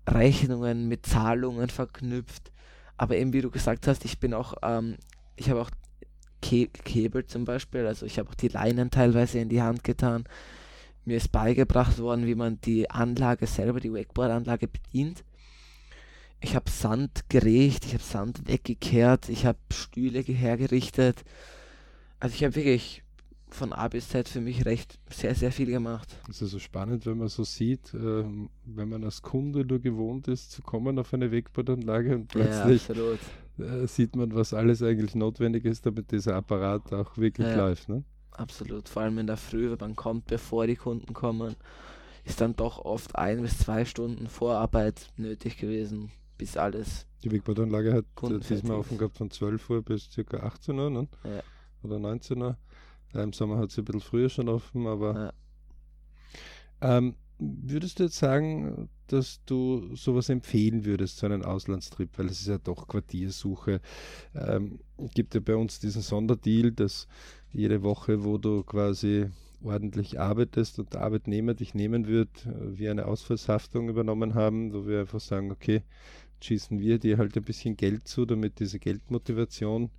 Rechnungen 0.07 0.87
mit 0.87 1.05
Zahlungen 1.05 1.69
verknüpft. 1.69 2.51
Aber 2.97 3.15
eben 3.15 3.33
wie 3.33 3.41
du 3.41 3.49
gesagt 3.49 3.87
hast, 3.87 4.05
ich 4.05 4.19
bin 4.19 4.33
auch, 4.33 4.55
ähm, 4.63 4.97
ich 5.35 5.49
habe 5.49 5.61
auch 5.61 5.71
Ke 6.41 6.69
zum 7.27 7.45
Beispiel, 7.45 7.85
also 7.85 8.05
ich 8.05 8.17
habe 8.17 8.29
auch 8.29 8.35
die 8.35 8.47
Leinen 8.47 8.91
teilweise 8.91 9.39
in 9.39 9.49
die 9.49 9.61
Hand 9.61 9.83
getan. 9.83 10.23
Mir 11.05 11.17
ist 11.17 11.31
beigebracht 11.31 11.99
worden, 11.99 12.25
wie 12.27 12.35
man 12.35 12.61
die 12.61 12.89
Anlage 12.89 13.47
selber, 13.47 13.79
die 13.79 13.93
Wakeboard-Anlage 13.93 14.67
bedient 14.67 15.23
ich 16.41 16.55
habe 16.55 16.69
Sand 16.69 17.29
geregt, 17.29 17.85
ich 17.85 17.93
habe 17.93 18.03
Sand 18.03 18.47
weggekehrt, 18.47 19.29
ich 19.29 19.45
habe 19.45 19.59
Stühle 19.71 20.21
hergerichtet. 20.21 21.23
Also 22.19 22.35
ich 22.35 22.43
habe 22.43 22.55
wirklich 22.55 23.03
von 23.49 23.73
A 23.73 23.87
bis 23.87 24.09
Z 24.09 24.29
für 24.29 24.41
mich 24.41 24.65
recht 24.65 24.99
sehr, 25.09 25.33
sehr 25.35 25.51
viel 25.51 25.67
gemacht. 25.67 26.17
Es 26.29 26.41
ist 26.41 26.51
so 26.51 26.59
spannend, 26.59 27.05
wenn 27.05 27.17
man 27.17 27.29
so 27.29 27.43
sieht, 27.43 27.93
äh, 27.93 28.23
wenn 28.65 28.89
man 28.89 29.03
als 29.03 29.21
Kunde 29.21 29.65
nur 29.65 29.79
gewohnt 29.79 30.27
ist, 30.27 30.51
zu 30.51 30.61
kommen 30.61 30.99
auf 30.99 31.13
eine 31.13 31.31
Wegbadanlage 31.31 32.15
und 32.15 32.27
plötzlich 32.27 32.87
ja, 32.87 33.65
äh, 33.65 33.87
sieht 33.87 34.15
man, 34.15 34.33
was 34.35 34.53
alles 34.53 34.83
eigentlich 34.83 35.15
notwendig 35.15 35.65
ist, 35.65 35.85
damit 35.85 36.11
dieser 36.11 36.35
Apparat 36.35 36.93
auch 36.93 37.17
wirklich 37.17 37.47
ja, 37.47 37.55
läuft. 37.55 37.89
Ne? 37.89 38.03
Absolut, 38.31 38.87
vor 38.87 39.01
allem 39.01 39.17
in 39.17 39.27
der 39.27 39.37
Früh, 39.37 39.71
wenn 39.71 39.79
man 39.79 39.95
kommt, 39.95 40.27
bevor 40.27 40.67
die 40.67 40.75
Kunden 40.75 41.13
kommen, 41.13 41.55
ist 42.23 42.41
dann 42.41 42.55
doch 42.55 42.85
oft 42.85 43.15
ein 43.15 43.41
bis 43.41 43.57
zwei 43.57 43.83
Stunden 43.83 44.27
Vorarbeit 44.27 45.11
nötig 45.17 45.57
gewesen 45.57 46.11
bis 46.39 46.57
alles. 46.57 47.05
Die 47.23 47.31
Wegbadanlage 47.31 47.93
hat 47.93 48.05
diesmal 48.49 48.77
offen 48.77 48.97
gehabt 48.97 49.17
von 49.17 49.29
12 49.29 49.69
Uhr 49.69 49.83
bis 49.83 50.09
ca. 50.09 50.37
18 50.37 50.79
Uhr, 50.79 50.89
ne? 50.89 51.07
Ja. 51.23 51.43
Oder 51.83 51.99
19 51.99 52.41
Uhr. 52.41 52.57
Ja, 53.13 53.23
Im 53.23 53.33
Sommer 53.33 53.57
hat 53.57 53.71
sie 53.71 53.81
ein 53.81 53.85
bisschen 53.85 54.01
früher 54.01 54.29
schon 54.29 54.49
offen, 54.49 54.87
aber. 54.87 55.33
Ja. 56.81 56.97
Ähm, 56.97 57.15
würdest 57.37 57.99
du 57.99 58.03
jetzt 58.03 58.17
sagen, 58.17 58.89
dass 59.07 59.43
du 59.45 59.95
sowas 59.95 60.29
empfehlen 60.29 60.85
würdest, 60.85 61.17
so 61.17 61.25
einen 61.25 61.43
Auslandstrip, 61.43 62.17
weil 62.17 62.27
es 62.27 62.41
ist 62.41 62.47
ja 62.47 62.57
doch 62.57 62.87
Quartiersuche. 62.87 63.81
Ähm, 64.33 64.79
gibt 65.13 65.33
ja 65.35 65.41
bei 65.41 65.55
uns 65.55 65.79
diesen 65.79 66.01
Sonderdeal, 66.01 66.71
dass 66.71 67.07
jede 67.51 67.83
Woche, 67.83 68.23
wo 68.23 68.37
du 68.37 68.63
quasi 68.63 69.29
ordentlich 69.61 70.19
arbeitest 70.19 70.79
und 70.79 70.93
der 70.93 71.01
Arbeitnehmer 71.01 71.53
dich 71.53 71.73
nehmen 71.73 72.07
wird, 72.07 72.45
äh, 72.45 72.77
wir 72.77 72.91
eine 72.91 73.05
Ausfallshaftung 73.05 73.89
übernommen 73.89 74.35
haben, 74.35 74.73
wo 74.73 74.87
wir 74.87 75.01
einfach 75.01 75.19
sagen, 75.19 75.51
okay, 75.51 75.83
schießen 76.41 76.79
wir 76.79 76.99
dir 76.99 77.17
halt 77.17 77.35
ein 77.37 77.43
bisschen 77.43 77.77
Geld 77.77 78.07
zu, 78.07 78.25
damit 78.25 78.59
diese 78.59 78.79
Geldmotivation 78.79 79.89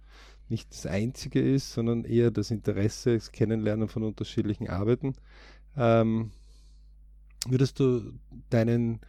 nicht 0.48 0.72
das 0.72 0.86
einzige 0.86 1.40
ist, 1.40 1.72
sondern 1.72 2.04
eher 2.04 2.30
das 2.30 2.50
Interesse, 2.50 3.14
das 3.14 3.32
Kennenlernen 3.32 3.88
von 3.88 4.02
unterschiedlichen 4.02 4.68
Arbeiten. 4.68 5.14
Ähm, 5.76 6.32
würdest 7.46 7.78
du 7.78 8.12
deinen 8.50 9.00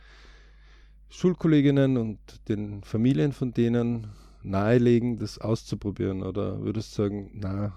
Schulkolleginnen 1.10 1.98
und 1.98 2.20
den 2.48 2.84
Familien 2.84 3.34
von 3.34 3.54
denen 3.54 4.08
nahelegen, 4.44 5.18
das 5.18 5.40
auszuprobieren? 5.40 6.24
Oder 6.24 6.62
würdest 6.62 6.98
du 6.98 7.04
sagen, 7.04 7.32
na, 7.34 7.76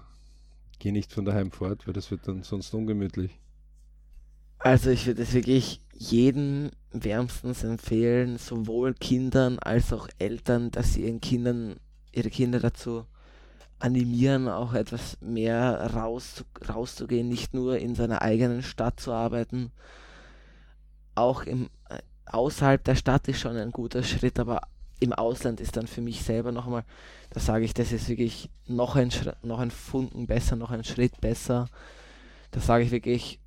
geh 0.79 0.91
nicht 0.91 1.11
von 1.11 1.25
daheim 1.25 1.51
fort, 1.51 1.87
weil 1.87 1.93
das 1.93 2.11
wird 2.11 2.27
dann 2.27 2.43
sonst 2.43 2.73
ungemütlich? 2.73 3.39
Also 4.65 4.89
ich 4.89 5.05
würde 5.05 5.21
es 5.21 5.33
wirklich 5.35 5.79
jedem 5.93 6.71
wärmstens 6.91 7.63
empfehlen, 7.63 8.39
sowohl 8.39 8.95
Kindern 8.95 9.59
als 9.59 9.93
auch 9.93 10.07
Eltern, 10.17 10.71
dass 10.71 10.93
sie 10.93 11.03
ihren 11.03 11.21
Kindern, 11.21 11.75
ihre 12.11 12.31
Kinder 12.31 12.59
dazu 12.59 13.05
animieren, 13.77 14.49
auch 14.49 14.73
etwas 14.73 15.19
mehr 15.21 15.91
raus, 15.93 16.43
rauszugehen, 16.67 17.29
nicht 17.29 17.53
nur 17.53 17.77
in 17.77 17.93
seiner 17.93 18.23
eigenen 18.23 18.63
Stadt 18.63 18.99
zu 18.99 19.11
arbeiten. 19.11 19.71
Auch 21.13 21.43
im, 21.43 21.69
äh, 21.89 21.99
außerhalb 22.25 22.83
der 22.83 22.95
Stadt 22.95 23.27
ist 23.27 23.41
schon 23.41 23.57
ein 23.57 23.69
guter 23.69 24.01
Schritt, 24.01 24.39
aber 24.39 24.61
im 24.99 25.13
Ausland 25.13 25.61
ist 25.61 25.77
dann 25.77 25.85
für 25.85 26.01
mich 26.01 26.23
selber 26.23 26.51
nochmal, 26.51 26.85
da 27.29 27.39
sage 27.39 27.65
ich, 27.65 27.75
das 27.75 27.91
ist 27.91 28.09
wirklich 28.09 28.49
noch 28.65 28.95
ein, 28.95 29.11
noch 29.43 29.59
ein 29.59 29.69
Funken 29.69 30.25
besser, 30.25 30.55
noch 30.55 30.71
ein 30.71 30.83
Schritt 30.83 31.21
besser. 31.21 31.69
Da 32.49 32.61
sage 32.61 32.83
ich 32.83 32.89
wirklich, 32.89 33.39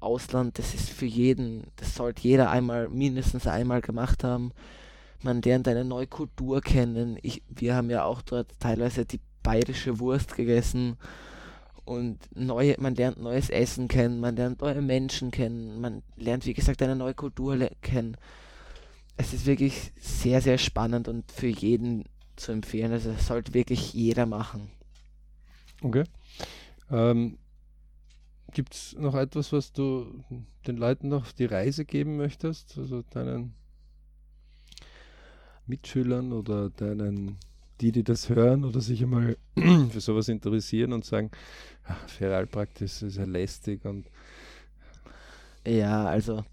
Ausland, 0.00 0.58
das 0.58 0.74
ist 0.74 0.90
für 0.90 1.06
jeden, 1.06 1.66
das 1.76 1.94
sollte 1.94 2.22
jeder 2.22 2.50
einmal, 2.50 2.88
mindestens 2.88 3.46
einmal 3.46 3.80
gemacht 3.80 4.24
haben. 4.24 4.52
Man 5.22 5.42
lernt 5.42 5.68
eine 5.68 5.84
neue 5.84 6.06
Kultur 6.06 6.60
kennen. 6.62 7.18
Ich, 7.22 7.42
wir 7.48 7.74
haben 7.74 7.90
ja 7.90 8.04
auch 8.04 8.22
dort 8.22 8.48
teilweise 8.58 9.04
die 9.04 9.20
bayerische 9.42 9.98
Wurst 10.00 10.34
gegessen 10.34 10.96
und 11.84 12.18
neue, 12.34 12.76
man 12.78 12.94
lernt 12.94 13.20
neues 13.20 13.50
Essen 13.50 13.88
kennen, 13.88 14.20
man 14.20 14.36
lernt 14.36 14.60
neue 14.60 14.80
Menschen 14.80 15.30
kennen, 15.30 15.80
man 15.80 16.02
lernt, 16.16 16.46
wie 16.46 16.54
gesagt, 16.54 16.82
eine 16.82 16.96
neue 16.96 17.14
Kultur 17.14 17.58
kennen. 17.82 18.16
Es 19.16 19.34
ist 19.34 19.44
wirklich 19.44 19.92
sehr, 20.00 20.40
sehr 20.40 20.56
spannend 20.56 21.08
und 21.08 21.30
für 21.30 21.48
jeden 21.48 22.04
zu 22.36 22.52
empfehlen. 22.52 22.92
Also 22.92 23.12
das 23.12 23.26
sollte 23.26 23.54
wirklich 23.54 23.92
jeder 23.92 24.24
machen. 24.24 24.70
Okay. 25.82 26.04
Ähm, 26.90 27.38
Gibt 28.52 28.74
es 28.74 28.96
noch 28.98 29.14
etwas, 29.14 29.52
was 29.52 29.72
du 29.72 30.24
den 30.66 30.76
Leuten 30.76 31.08
noch 31.08 31.22
auf 31.22 31.32
die 31.32 31.44
Reise 31.44 31.84
geben 31.84 32.16
möchtest? 32.16 32.76
Also 32.78 33.02
deinen 33.02 33.54
Mitschülern 35.66 36.32
oder 36.32 36.70
deinen, 36.70 37.38
die, 37.80 37.92
die 37.92 38.02
das 38.02 38.28
hören 38.28 38.64
oder 38.64 38.80
sich 38.80 39.02
einmal 39.02 39.36
für 39.90 40.00
sowas 40.00 40.28
interessieren 40.28 40.92
und 40.92 41.04
sagen, 41.04 41.30
ach, 41.84 42.08
Ferialpraxis 42.08 43.02
ist 43.02 43.16
ja 43.16 43.24
lästig 43.24 43.84
und 43.84 44.06
ja, 45.66 46.06
also 46.06 46.44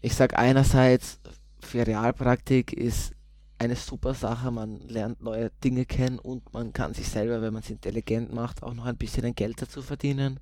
ich 0.00 0.14
sage 0.14 0.38
einerseits, 0.38 1.18
Ferialpraktik 1.60 2.72
ist 2.72 3.12
eine 3.58 3.74
super 3.74 4.14
Sache, 4.14 4.50
man 4.52 4.80
lernt 4.88 5.20
neue 5.20 5.50
Dinge 5.64 5.84
kennen 5.84 6.18
und 6.18 6.52
man 6.52 6.72
kann 6.72 6.94
sich 6.94 7.08
selber, 7.08 7.42
wenn 7.42 7.52
man 7.52 7.62
es 7.62 7.70
intelligent 7.70 8.32
macht, 8.32 8.62
auch 8.62 8.74
noch 8.74 8.86
ein 8.86 8.96
bisschen 8.96 9.34
Geld 9.34 9.60
dazu 9.60 9.82
verdienen 9.82 10.38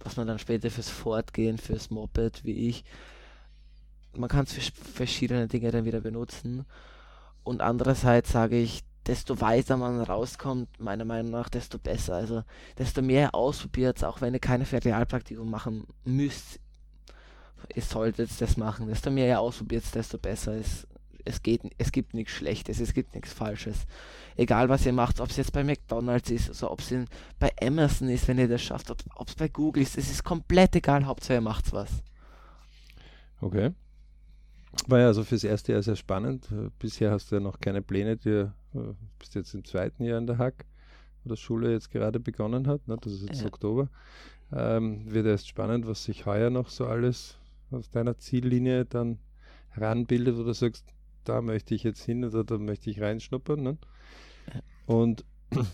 was 0.00 0.16
man 0.16 0.26
dann 0.26 0.38
später 0.38 0.70
fürs 0.70 0.90
Fortgehen, 0.90 1.58
fürs 1.58 1.90
Moped, 1.90 2.44
wie 2.44 2.68
ich, 2.68 2.84
man 4.14 4.28
kann 4.28 4.44
es 4.44 4.52
für 4.52 4.60
verschiedene 4.72 5.48
Dinge 5.48 5.70
dann 5.70 5.84
wieder 5.84 6.00
benutzen. 6.00 6.64
Und 7.44 7.60
andererseits 7.60 8.32
sage 8.32 8.58
ich, 8.58 8.82
desto 9.06 9.40
weiter 9.40 9.76
man 9.76 10.00
rauskommt, 10.00 10.80
meiner 10.80 11.04
Meinung 11.04 11.30
nach, 11.30 11.48
desto 11.48 11.78
besser. 11.78 12.14
Also 12.16 12.42
desto 12.78 13.02
mehr 13.02 13.34
ausprobiert, 13.34 14.02
auch 14.04 14.20
wenn 14.20 14.34
ihr 14.34 14.40
keine 14.40 14.64
Ferialpraktikum 14.64 15.48
machen 15.48 15.86
müsst, 16.04 16.58
ihr 17.74 17.82
solltet 17.82 18.40
das 18.40 18.56
machen. 18.56 18.88
Desto 18.88 19.10
mehr 19.10 19.28
ihr 19.28 19.40
ausprobiert, 19.40 19.84
desto 19.94 20.18
besser. 20.18 20.54
Es, 20.54 20.86
es, 21.26 21.42
geht, 21.42 21.62
es 21.78 21.92
gibt 21.92 22.14
nichts 22.14 22.32
Schlechtes, 22.32 22.80
es 22.80 22.94
gibt 22.94 23.14
nichts 23.14 23.32
Falsches. 23.32 23.86
Egal 24.36 24.68
was 24.68 24.86
ihr 24.86 24.92
macht, 24.92 25.20
ob 25.20 25.30
es 25.30 25.36
jetzt 25.36 25.52
bei 25.52 25.64
McDonalds 25.64 26.30
ist, 26.30 26.48
also 26.48 26.70
ob 26.70 26.80
es 26.80 26.92
bei 27.38 27.52
Amazon 27.60 28.08
ist, 28.08 28.28
wenn 28.28 28.38
ihr 28.38 28.48
das 28.48 28.62
schafft, 28.62 28.90
ob 28.90 29.28
es 29.28 29.34
bei 29.34 29.48
Google 29.48 29.82
ist, 29.82 29.98
es 29.98 30.10
ist 30.10 30.24
komplett 30.24 30.76
egal, 30.76 31.04
Hauptsache 31.06 31.34
ihr 31.34 31.40
macht 31.40 31.72
was. 31.72 32.02
Okay. 33.40 33.72
War 34.88 35.00
ja 35.00 35.06
also 35.06 35.24
fürs 35.24 35.44
erste 35.44 35.72
Jahr 35.72 35.82
sehr 35.82 35.96
spannend. 35.96 36.48
Bisher 36.78 37.10
hast 37.10 37.30
du 37.30 37.36
ja 37.36 37.40
noch 37.40 37.60
keine 37.60 37.82
Pläne, 37.82 38.16
du 38.16 38.52
äh, 38.74 38.78
bist 39.18 39.34
jetzt 39.34 39.54
im 39.54 39.64
zweiten 39.64 40.04
Jahr 40.04 40.18
in 40.18 40.26
der 40.26 40.38
Hack, 40.38 40.66
wo 41.24 41.34
die 41.34 41.40
Schule 41.40 41.72
jetzt 41.72 41.90
gerade 41.90 42.20
begonnen 42.20 42.66
hat, 42.66 42.86
ne? 42.86 42.96
das 43.00 43.14
ist 43.14 43.22
jetzt 43.22 43.40
ja. 43.40 43.46
Oktober. 43.46 43.88
Ähm, 44.52 45.10
wird 45.12 45.26
erst 45.26 45.48
spannend, 45.48 45.86
was 45.86 46.04
sich 46.04 46.26
heuer 46.26 46.50
noch 46.50 46.68
so 46.68 46.86
alles 46.86 47.36
auf 47.70 47.88
deiner 47.88 48.16
Ziellinie 48.18 48.84
dann 48.84 49.18
heranbildet, 49.70 50.36
wo 50.36 50.44
du 50.44 50.52
sagst, 50.52 50.86
da 51.28 51.42
möchte 51.42 51.74
ich 51.74 51.82
jetzt 51.82 52.02
hin 52.02 52.24
oder 52.24 52.44
da 52.44 52.58
möchte 52.58 52.90
ich 52.90 53.00
reinschnuppern. 53.00 53.62
Ne? 53.62 53.78
Und 54.86 55.24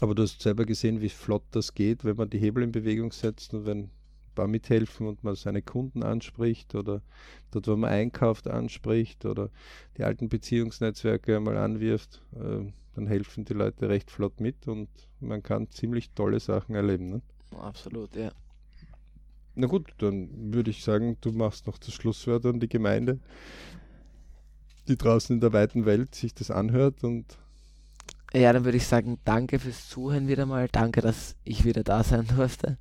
aber 0.00 0.14
du 0.14 0.22
hast 0.22 0.40
selber 0.42 0.64
gesehen, 0.64 1.00
wie 1.00 1.08
flott 1.08 1.44
das 1.50 1.74
geht, 1.74 2.04
wenn 2.04 2.16
man 2.16 2.30
die 2.30 2.38
Hebel 2.38 2.62
in 2.62 2.72
Bewegung 2.72 3.12
setzt 3.12 3.54
und 3.54 3.66
wenn 3.66 3.78
ein 3.78 3.90
paar 4.34 4.48
mithelfen 4.48 5.06
und 5.06 5.22
man 5.22 5.34
seine 5.34 5.62
Kunden 5.62 6.02
anspricht 6.02 6.74
oder 6.74 7.02
dort, 7.50 7.68
wo 7.68 7.76
man 7.76 7.90
einkauft, 7.90 8.48
anspricht 8.48 9.24
oder 9.24 9.50
die 9.96 10.04
alten 10.04 10.28
Beziehungsnetzwerke 10.28 11.36
einmal 11.36 11.56
anwirft, 11.56 12.22
äh, 12.34 12.72
dann 12.94 13.06
helfen 13.06 13.44
die 13.44 13.54
Leute 13.54 13.88
recht 13.88 14.10
flott 14.10 14.40
mit 14.40 14.68
und 14.68 14.88
man 15.20 15.42
kann 15.42 15.70
ziemlich 15.70 16.10
tolle 16.10 16.40
Sachen 16.40 16.74
erleben. 16.74 17.10
Ne? 17.10 17.22
Absolut, 17.58 18.16
ja. 18.16 18.32
Na 19.54 19.66
gut, 19.66 19.92
dann 19.98 20.52
würde 20.54 20.70
ich 20.70 20.82
sagen, 20.82 21.18
du 21.20 21.30
machst 21.30 21.66
noch 21.66 21.76
das 21.76 21.92
Schlusswort 21.92 22.46
an 22.46 22.58
die 22.58 22.68
Gemeinde, 22.68 23.20
die 24.88 24.96
draußen 24.96 25.34
in 25.34 25.40
der 25.40 25.52
weiten 25.52 25.86
Welt 25.86 26.14
sich 26.14 26.34
das 26.34 26.50
anhört 26.50 27.04
und 27.04 27.38
ja, 28.34 28.50
dann 28.52 28.64
würde 28.64 28.78
ich 28.78 28.86
sagen, 28.86 29.18
danke 29.24 29.58
fürs 29.58 29.90
Zuhören 29.90 30.26
wieder 30.26 30.46
mal. 30.46 30.66
Danke, 30.66 31.02
dass 31.02 31.36
ich 31.44 31.66
wieder 31.66 31.84
da 31.84 32.02
sein 32.02 32.26
durfte. 32.36 32.78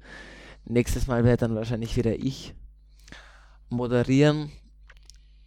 Nächstes 0.64 1.08
Mal 1.08 1.26
werde 1.26 1.47
dann 1.47 1.56
wahrscheinlich 1.56 1.97
wieder 1.97 2.16
ich 2.16 2.54
moderieren. 3.70 4.52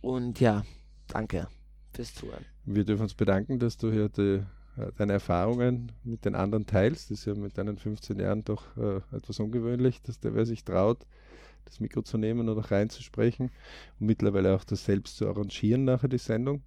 Und 0.02 0.40
ja, 0.40 0.62
danke 1.08 1.48
fürs 1.94 2.14
Zuhören. 2.14 2.44
Wir 2.66 2.84
dürfen 2.84 3.04
uns 3.04 3.14
bedanken, 3.14 3.58
dass 3.58 3.78
du 3.78 3.90
hier 3.90 4.10
die, 4.10 4.42
äh, 4.76 4.92
deine 4.98 5.14
Erfahrungen 5.14 5.92
mit 6.02 6.26
den 6.26 6.34
anderen 6.34 6.66
teilst. 6.66 7.10
Das 7.10 7.20
ist 7.20 7.24
ja 7.24 7.34
mit 7.34 7.56
deinen 7.56 7.78
15 7.78 8.18
Jahren 8.18 8.44
doch 8.44 8.76
äh, 8.76 9.00
etwas 9.16 9.40
ungewöhnlich, 9.40 10.02
dass 10.02 10.20
der 10.20 10.34
wer 10.34 10.44
sich 10.44 10.64
traut, 10.64 11.06
das 11.64 11.80
Mikro 11.80 12.02
zu 12.02 12.18
nehmen 12.18 12.48
oder 12.48 12.70
reinzusprechen 12.70 13.50
und 13.98 14.06
mittlerweile 14.06 14.54
auch 14.54 14.64
das 14.64 14.84
selbst 14.84 15.16
zu 15.16 15.28
arrangieren, 15.28 15.84
nachher 15.84 16.08
die 16.08 16.18
Sendung 16.18 16.62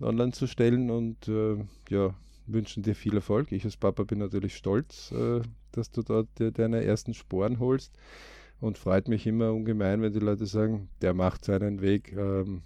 online 0.00 0.32
zu 0.32 0.46
stellen. 0.46 0.90
Und 0.90 1.28
äh, 1.28 1.56
ja, 1.90 2.14
wünschen 2.48 2.82
dir 2.82 2.94
viel 2.94 3.14
Erfolg. 3.14 3.52
Ich 3.52 3.64
als 3.64 3.76
Papa 3.76 4.04
bin 4.04 4.18
natürlich 4.18 4.56
stolz, 4.56 5.12
äh, 5.12 5.40
dass 5.72 5.90
du 5.90 6.02
dort 6.02 6.28
dir 6.38 6.50
deine 6.50 6.82
ersten 6.84 7.14
Sporen 7.14 7.58
holst 7.58 7.92
und 8.60 8.78
freut 8.78 9.08
mich 9.08 9.26
immer 9.26 9.52
ungemein, 9.52 10.02
wenn 10.02 10.12
die 10.12 10.18
Leute 10.18 10.46
sagen, 10.46 10.88
der 11.02 11.14
macht 11.14 11.44
seinen 11.44 11.80
Weg 11.80 12.12
ähm, 12.12 12.62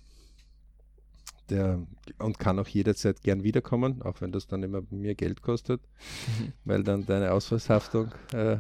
der, 1.51 1.83
und 2.19 2.39
kann 2.39 2.59
auch 2.59 2.69
jederzeit 2.69 3.23
gern 3.23 3.43
wiederkommen, 3.43 4.01
auch 4.03 4.21
wenn 4.21 4.33
das 4.33 4.47
dann 4.47 4.63
immer 4.63 4.83
mir 4.91 5.15
Geld 5.15 5.43
kostet, 5.43 5.83
weil 6.65 6.83
dann 6.83 7.05
deine 7.05 7.33
Ausfallshaftung 7.33 8.13
äh, 8.33 8.59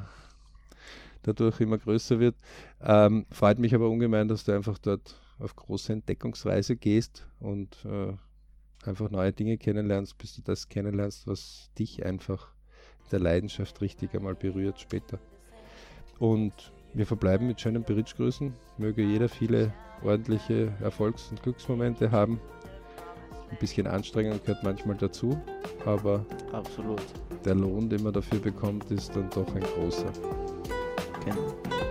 dadurch 1.22 1.60
immer 1.60 1.78
größer 1.78 2.18
wird. 2.18 2.36
Ähm, 2.80 3.26
freut 3.30 3.58
mich 3.58 3.74
aber 3.74 3.88
ungemein, 3.88 4.28
dass 4.28 4.44
du 4.44 4.52
einfach 4.52 4.78
dort 4.78 5.14
auf 5.38 5.56
große 5.56 5.92
Entdeckungsreise 5.92 6.76
gehst 6.76 7.26
und 7.40 7.84
äh, 7.84 8.14
einfach 8.88 9.10
neue 9.10 9.32
Dinge 9.32 9.58
kennenlernst, 9.58 10.18
bis 10.18 10.36
du 10.36 10.42
das 10.42 10.68
kennenlernst, 10.68 11.26
was 11.26 11.70
dich 11.78 12.04
einfach 12.04 12.52
in 13.04 13.10
der 13.10 13.20
Leidenschaft 13.20 13.80
richtig 13.80 14.14
einmal 14.14 14.34
berührt 14.34 14.80
später. 14.80 15.18
Und 16.18 16.72
wir 16.94 17.06
verbleiben 17.06 17.46
mit 17.46 17.60
schönen 17.60 17.82
Bridge-Grüßen. 17.82 18.52
Möge 18.78 19.02
jeder 19.02 19.28
viele 19.28 19.72
ordentliche 20.04 20.72
Erfolgs- 20.80 21.30
und 21.30 21.42
Glücksmomente 21.42 22.10
haben. 22.10 22.40
Ein 23.50 23.58
bisschen 23.58 23.86
Anstrengung 23.86 24.40
gehört 24.40 24.62
manchmal 24.62 24.96
dazu, 24.96 25.40
aber 25.84 26.24
Absolut. 26.52 27.02
der 27.44 27.54
Lohn, 27.54 27.88
den 27.88 28.02
man 28.02 28.12
dafür 28.12 28.38
bekommt, 28.38 28.90
ist 28.90 29.14
dann 29.14 29.28
doch 29.30 29.54
ein 29.54 29.62
großer. 29.62 30.10
Genau. 31.24 31.81